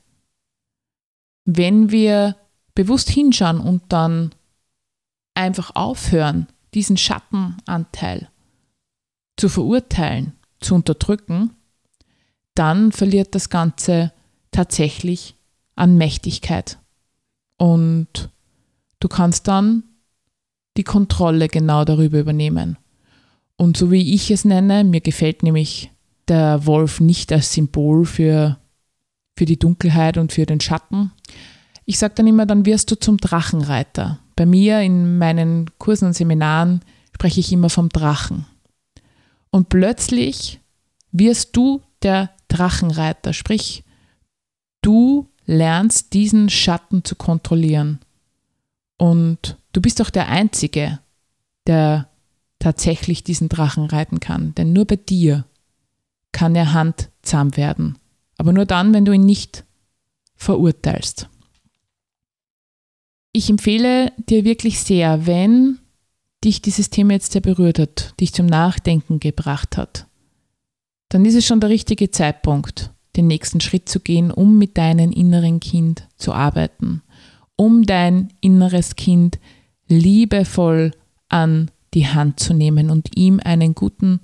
Wenn 1.45 1.91
wir 1.91 2.37
bewusst 2.75 3.11
hinschauen 3.11 3.61
und 3.61 3.83
dann 3.89 4.35
einfach 5.35 5.75
aufhören, 5.75 6.47
diesen 6.73 6.97
Schattenanteil 6.97 8.29
zu 9.37 9.49
verurteilen, 9.49 10.35
zu 10.61 10.75
unterdrücken, 10.75 11.57
dann 12.55 12.93
verliert 12.93 13.35
das 13.35 13.49
Ganze 13.49 14.13
tatsächlich 14.51 15.37
an 15.77 15.97
Mächtigkeit. 15.97 16.79
Und 17.57 18.31
du 19.01 19.09
kannst 19.09 19.49
dann 19.49 19.85
die 20.77 20.85
Kontrolle 20.85 21.49
genau 21.49 21.85
darüber 21.85 22.19
übernehmen. 22.19 22.79
Und 23.57 23.77
so 23.77 23.91
wie 23.91 24.15
ich 24.15 24.31
es 24.31 24.45
nenne, 24.45 24.85
mir 24.85 25.01
gefällt 25.01 25.43
nämlich 25.43 25.91
der 26.29 26.65
Wolf 26.65 27.01
nicht 27.01 27.33
als 27.33 27.53
Symbol 27.53 28.07
für, 28.07 28.59
für 29.37 29.45
die 29.45 29.59
Dunkelheit 29.59 30.17
und 30.17 30.33
für 30.33 30.47
den 30.47 30.61
Schatten. 30.61 31.13
Ich 31.85 31.99
sage 31.99 32.15
dann 32.17 32.27
immer, 32.27 32.47
dann 32.47 32.65
wirst 32.65 32.91
du 32.91 32.95
zum 32.95 33.19
Drachenreiter. 33.19 34.21
Bei 34.37 34.47
mir 34.47 34.81
in 34.81 35.19
meinen 35.19 35.71
Kursen 35.79 36.07
und 36.07 36.15
Seminaren 36.15 36.81
spreche 37.15 37.41
ich 37.41 37.53
immer 37.53 37.69
vom 37.69 37.91
Drachen. 37.91 38.47
Und 39.51 39.69
plötzlich 39.69 40.61
wirst 41.13 41.57
du 41.57 41.83
der 42.03 42.31
Drachenreiter, 42.51 43.33
sprich, 43.33 43.85
du 44.83 45.29
lernst 45.47 46.13
diesen 46.13 46.51
Schatten 46.51 47.05
zu 47.05 47.17
kontrollieren. 47.17 48.01
Und 48.99 49.59
du 49.73 49.81
bist 49.81 50.03
auch 50.03 50.11
der 50.11 50.29
Einzige, 50.29 51.01
der 51.67 52.09
tatsächlich 52.59 53.25
diesen 53.25 53.49
Drachen 53.49 53.87
reiten 53.87 54.21
kann. 54.21 54.55
Denn 54.55 54.73
nur 54.73 54.85
bei 54.85 54.97
dir 54.97 55.47
kann 56.33 56.55
er 56.55 56.73
handzahm 56.73 57.57
werden. 57.57 57.99
Aber 58.37 58.53
nur 58.53 58.67
dann, 58.67 58.93
wenn 58.93 59.05
du 59.05 59.13
ihn 59.13 59.25
nicht 59.25 59.65
verurteilst. 60.37 61.29
Ich 63.33 63.49
empfehle 63.49 64.13
dir 64.17 64.45
wirklich 64.45 64.81
sehr, 64.81 65.27
wenn 65.27 65.79
dich 66.43 66.63
dieses 66.63 66.91
Thema 66.91 67.13
jetzt 67.13 67.33
sehr 67.33 67.41
berührt 67.41 67.79
hat, 67.79 68.15
dich 68.21 68.33
zum 68.33 68.47
Nachdenken 68.47 69.21
gebracht 69.21 69.77
hat, 69.77 70.07
dann 71.11 71.25
ist 71.25 71.35
es 71.35 71.45
schon 71.45 71.61
der 71.61 71.69
richtige 71.69 72.11
Zeitpunkt, 72.11 72.91
den 73.17 73.27
nächsten 73.27 73.61
Schritt 73.61 73.89
zu 73.89 74.01
gehen, 74.01 74.31
um 74.31 74.57
mit 74.59 74.79
deinem 74.79 75.13
inneren 75.13 75.61
Kind 75.61 76.09
zu 76.17 76.33
arbeiten, 76.33 77.03
um 77.57 77.83
dein 77.83 78.33
inneres 78.41 78.97
Kind 78.97 79.39
liebevoll 79.89 80.93
an 81.29 81.71
die 81.93 82.07
Hand 82.07 82.41
zu 82.41 82.55
nehmen 82.55 82.91
und 82.91 83.17
ihm 83.17 83.41
einen 83.45 83.75
guten 83.75 84.21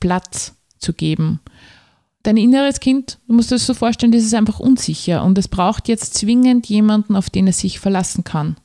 Platz 0.00 0.54
zu 0.78 0.94
geben. 0.94 1.40
Dein 2.22 2.38
inneres 2.38 2.80
Kind, 2.80 3.18
du 3.26 3.34
musst 3.34 3.50
dir 3.50 3.56
das 3.56 3.66
so 3.66 3.74
vorstellen, 3.74 4.12
das 4.12 4.24
ist 4.24 4.34
einfach 4.34 4.58
unsicher 4.58 5.22
und 5.22 5.36
es 5.36 5.46
braucht 5.46 5.88
jetzt 5.88 6.14
zwingend 6.14 6.66
jemanden, 6.66 7.16
auf 7.16 7.28
den 7.28 7.46
es 7.48 7.58
sich 7.58 7.78
verlassen 7.78 8.24
kann. 8.24 8.56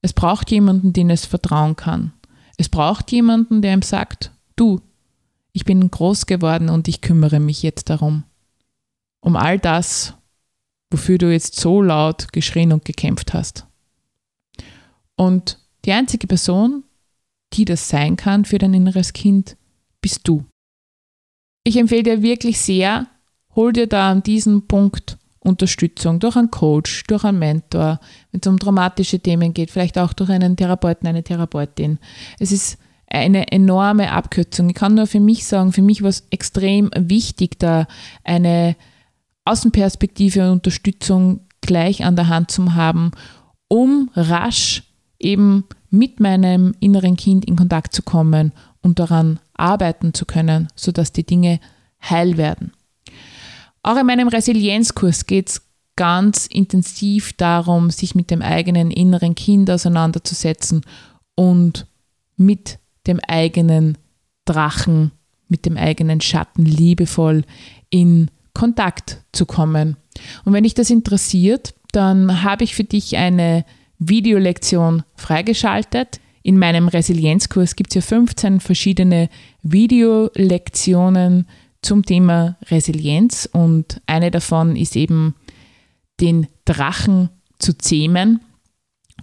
Es 0.00 0.14
braucht 0.14 0.50
jemanden, 0.50 0.94
den 0.94 1.10
es 1.10 1.26
vertrauen 1.26 1.76
kann. 1.76 2.12
Es 2.56 2.70
braucht 2.70 3.12
jemanden, 3.12 3.60
der 3.60 3.74
ihm 3.74 3.82
sagt, 3.82 4.30
du, 4.56 4.80
ich 5.58 5.64
bin 5.64 5.90
groß 5.90 6.26
geworden 6.26 6.68
und 6.68 6.86
ich 6.86 7.00
kümmere 7.00 7.40
mich 7.40 7.64
jetzt 7.64 7.90
darum. 7.90 8.22
Um 9.18 9.34
all 9.34 9.58
das, 9.58 10.14
wofür 10.88 11.18
du 11.18 11.32
jetzt 11.32 11.58
so 11.58 11.82
laut 11.82 12.32
geschrien 12.32 12.72
und 12.72 12.84
gekämpft 12.84 13.34
hast. 13.34 13.66
Und 15.16 15.58
die 15.84 15.90
einzige 15.90 16.28
Person, 16.28 16.84
die 17.54 17.64
das 17.64 17.88
sein 17.88 18.14
kann 18.14 18.44
für 18.44 18.58
dein 18.58 18.72
inneres 18.72 19.12
Kind, 19.12 19.56
bist 20.00 20.20
du. 20.28 20.44
Ich 21.64 21.76
empfehle 21.76 22.04
dir 22.04 22.22
wirklich 22.22 22.60
sehr, 22.60 23.08
hol 23.56 23.72
dir 23.72 23.88
da 23.88 24.12
an 24.12 24.22
diesem 24.22 24.68
Punkt 24.68 25.18
Unterstützung 25.40 26.20
durch 26.20 26.36
einen 26.36 26.52
Coach, 26.52 27.02
durch 27.08 27.24
einen 27.24 27.40
Mentor, 27.40 27.98
wenn 28.30 28.40
es 28.40 28.46
um 28.46 28.60
traumatische 28.60 29.18
Themen 29.18 29.54
geht, 29.54 29.72
vielleicht 29.72 29.98
auch 29.98 30.12
durch 30.12 30.30
einen 30.30 30.56
Therapeuten, 30.56 31.08
eine 31.08 31.24
Therapeutin. 31.24 31.98
Es 32.38 32.52
ist 32.52 32.78
eine 33.10 33.50
enorme 33.52 34.12
Abkürzung. 34.12 34.68
Ich 34.68 34.74
kann 34.74 34.94
nur 34.94 35.06
für 35.06 35.20
mich 35.20 35.46
sagen, 35.46 35.72
für 35.72 35.82
mich 35.82 36.02
war 36.02 36.10
es 36.10 36.26
extrem 36.30 36.90
wichtig, 36.94 37.58
da 37.58 37.86
eine 38.24 38.76
Außenperspektive 39.44 40.44
und 40.44 40.58
Unterstützung 40.58 41.40
gleich 41.60 42.04
an 42.04 42.16
der 42.16 42.28
Hand 42.28 42.50
zu 42.50 42.74
haben, 42.74 43.12
um 43.68 44.10
rasch 44.14 44.82
eben 45.18 45.64
mit 45.90 46.20
meinem 46.20 46.74
inneren 46.80 47.16
Kind 47.16 47.46
in 47.46 47.56
Kontakt 47.56 47.94
zu 47.94 48.02
kommen 48.02 48.52
und 48.82 48.98
daran 48.98 49.40
arbeiten 49.54 50.14
zu 50.14 50.26
können, 50.26 50.68
sodass 50.76 51.12
die 51.12 51.24
Dinge 51.24 51.60
heil 52.02 52.36
werden. 52.36 52.72
Auch 53.82 53.96
in 53.96 54.06
meinem 54.06 54.28
Resilienzkurs 54.28 55.26
geht 55.26 55.48
es 55.48 55.62
ganz 55.96 56.46
intensiv 56.46 57.32
darum, 57.32 57.90
sich 57.90 58.14
mit 58.14 58.30
dem 58.30 58.42
eigenen 58.42 58.90
inneren 58.90 59.34
Kind 59.34 59.70
auseinanderzusetzen 59.70 60.82
und 61.34 61.86
mit 62.36 62.78
dem 63.08 63.20
eigenen 63.26 63.98
Drachen, 64.44 65.12
mit 65.48 65.66
dem 65.66 65.76
eigenen 65.76 66.20
Schatten 66.20 66.64
liebevoll 66.64 67.44
in 67.90 68.30
Kontakt 68.54 69.22
zu 69.32 69.46
kommen. 69.46 69.96
Und 70.44 70.52
wenn 70.52 70.64
dich 70.64 70.74
das 70.74 70.90
interessiert, 70.90 71.74
dann 71.92 72.42
habe 72.42 72.64
ich 72.64 72.74
für 72.74 72.84
dich 72.84 73.16
eine 73.16 73.64
Videolektion 73.98 75.04
freigeschaltet. 75.14 76.20
In 76.42 76.58
meinem 76.58 76.88
Resilienzkurs 76.88 77.76
gibt 77.76 77.90
es 77.90 77.94
ja 77.96 78.00
15 78.00 78.60
verschiedene 78.60 79.28
Videolektionen 79.62 81.46
zum 81.82 82.04
Thema 82.04 82.56
Resilienz 82.70 83.48
und 83.52 84.00
eine 84.06 84.30
davon 84.30 84.76
ist 84.76 84.96
eben 84.96 85.34
den 86.20 86.48
Drachen 86.64 87.30
zu 87.58 87.76
zähmen. 87.76 88.40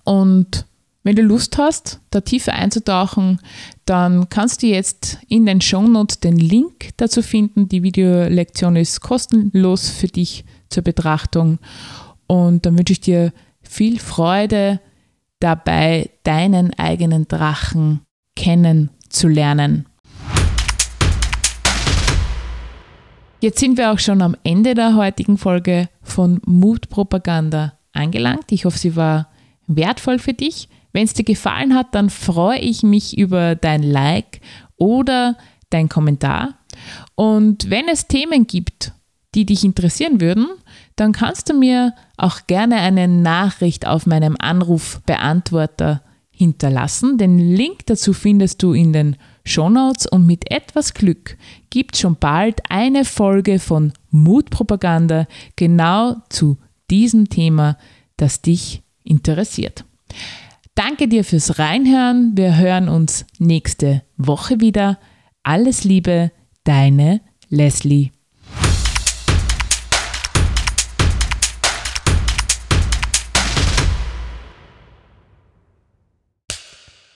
Und 0.03 0.65
wenn 1.05 1.15
du 1.15 1.21
Lust 1.21 1.59
hast, 1.59 2.01
da 2.09 2.21
tiefer 2.21 2.53
einzutauchen, 2.53 3.39
dann 3.85 4.27
kannst 4.29 4.63
du 4.63 4.67
jetzt 4.67 5.19
in 5.27 5.45
den 5.45 5.61
Shownotes 5.61 6.19
den 6.19 6.35
Link 6.35 6.89
dazu 6.97 7.21
finden. 7.21 7.69
Die 7.69 7.83
Videolektion 7.83 8.75
ist 8.75 9.01
kostenlos 9.01 9.87
für 9.87 10.07
dich 10.07 10.45
zur 10.67 10.81
Betrachtung. 10.81 11.59
Und 12.25 12.65
dann 12.65 12.75
wünsche 12.75 12.93
ich 12.93 13.01
dir 13.01 13.33
viel 13.61 13.99
Freude 13.99 14.81
dabei, 15.39 16.09
deinen 16.23 16.73
eigenen 16.73 17.27
Drachen 17.27 18.01
kennenzulernen. 18.35 19.85
Jetzt 23.41 23.59
sind 23.59 23.77
wir 23.77 23.91
auch 23.91 23.99
schon 23.99 24.23
am 24.23 24.35
Ende 24.43 24.73
der 24.73 24.95
heutigen 24.95 25.37
Folge 25.37 25.87
von 26.01 26.41
Mutpropaganda 26.47 27.73
angelangt. 27.93 28.51
Ich 28.51 28.65
hoffe, 28.65 28.79
sie 28.79 28.95
war 28.95 29.29
wertvoll 29.67 30.17
für 30.17 30.33
dich. 30.33 30.67
Wenn 30.95 31.03
es 31.03 31.13
dir 31.13 31.25
gefallen 31.25 31.75
hat, 31.75 31.93
dann 31.93 32.09
freue 32.09 32.59
ich 32.59 32.81
mich 32.81 33.17
über 33.17 33.55
dein 33.55 33.83
Like 33.83 34.39
oder 34.77 35.35
dein 35.69 35.89
Kommentar. 35.89 36.53
Und 37.15 37.69
wenn 37.69 37.89
es 37.89 38.07
Themen 38.07 38.47
gibt, 38.47 38.93
die 39.33 39.45
dich 39.45 39.65
interessieren 39.65 40.21
würden, 40.21 40.47
dann 40.95 41.11
kannst 41.11 41.49
du 41.49 41.53
mir 41.53 41.93
auch 42.15 42.47
gerne 42.47 42.77
eine 42.77 43.09
Nachricht 43.09 43.85
auf 43.85 44.05
meinem 44.05 44.37
Anrufbeantworter 44.39 46.01
hinterlassen. 46.31 47.17
Den 47.17 47.39
Link 47.39 47.85
dazu 47.87 48.13
findest 48.13 48.63
du 48.63 48.71
in 48.71 48.93
den 48.93 49.17
Shownotes 49.43 50.07
und 50.07 50.25
mit 50.25 50.49
etwas 50.49 50.93
Glück 50.93 51.35
gibt 51.71 51.97
schon 51.97 52.15
bald 52.15 52.61
eine 52.69 53.03
Folge 53.03 53.59
von 53.59 53.91
Mutpropaganda 54.11 55.27
genau 55.57 56.15
zu 56.29 56.57
diesem 56.89 57.27
Thema, 57.27 57.77
das 58.15 58.41
dich 58.41 58.81
interessiert. 59.03 59.83
Danke 60.75 61.07
dir 61.07 61.23
fürs 61.23 61.57
Reinhören. 61.57 62.33
Wir 62.35 62.57
hören 62.57 62.89
uns 62.89 63.25
nächste 63.39 64.03
Woche 64.17 64.59
wieder. 64.59 64.99
Alles 65.41 65.85
Liebe, 65.85 66.31
deine 66.65 67.21
Leslie. 67.47 68.11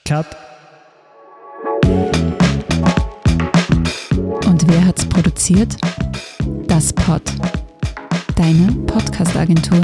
Cut. 0.06 0.26
Und 4.46 4.68
wer 4.68 4.86
hat's 4.86 5.06
produziert? 5.06 5.76
Das 6.68 6.94
Pod. 6.94 7.22
Deine 8.36 8.72
Podcast-Agentur. 8.88 9.82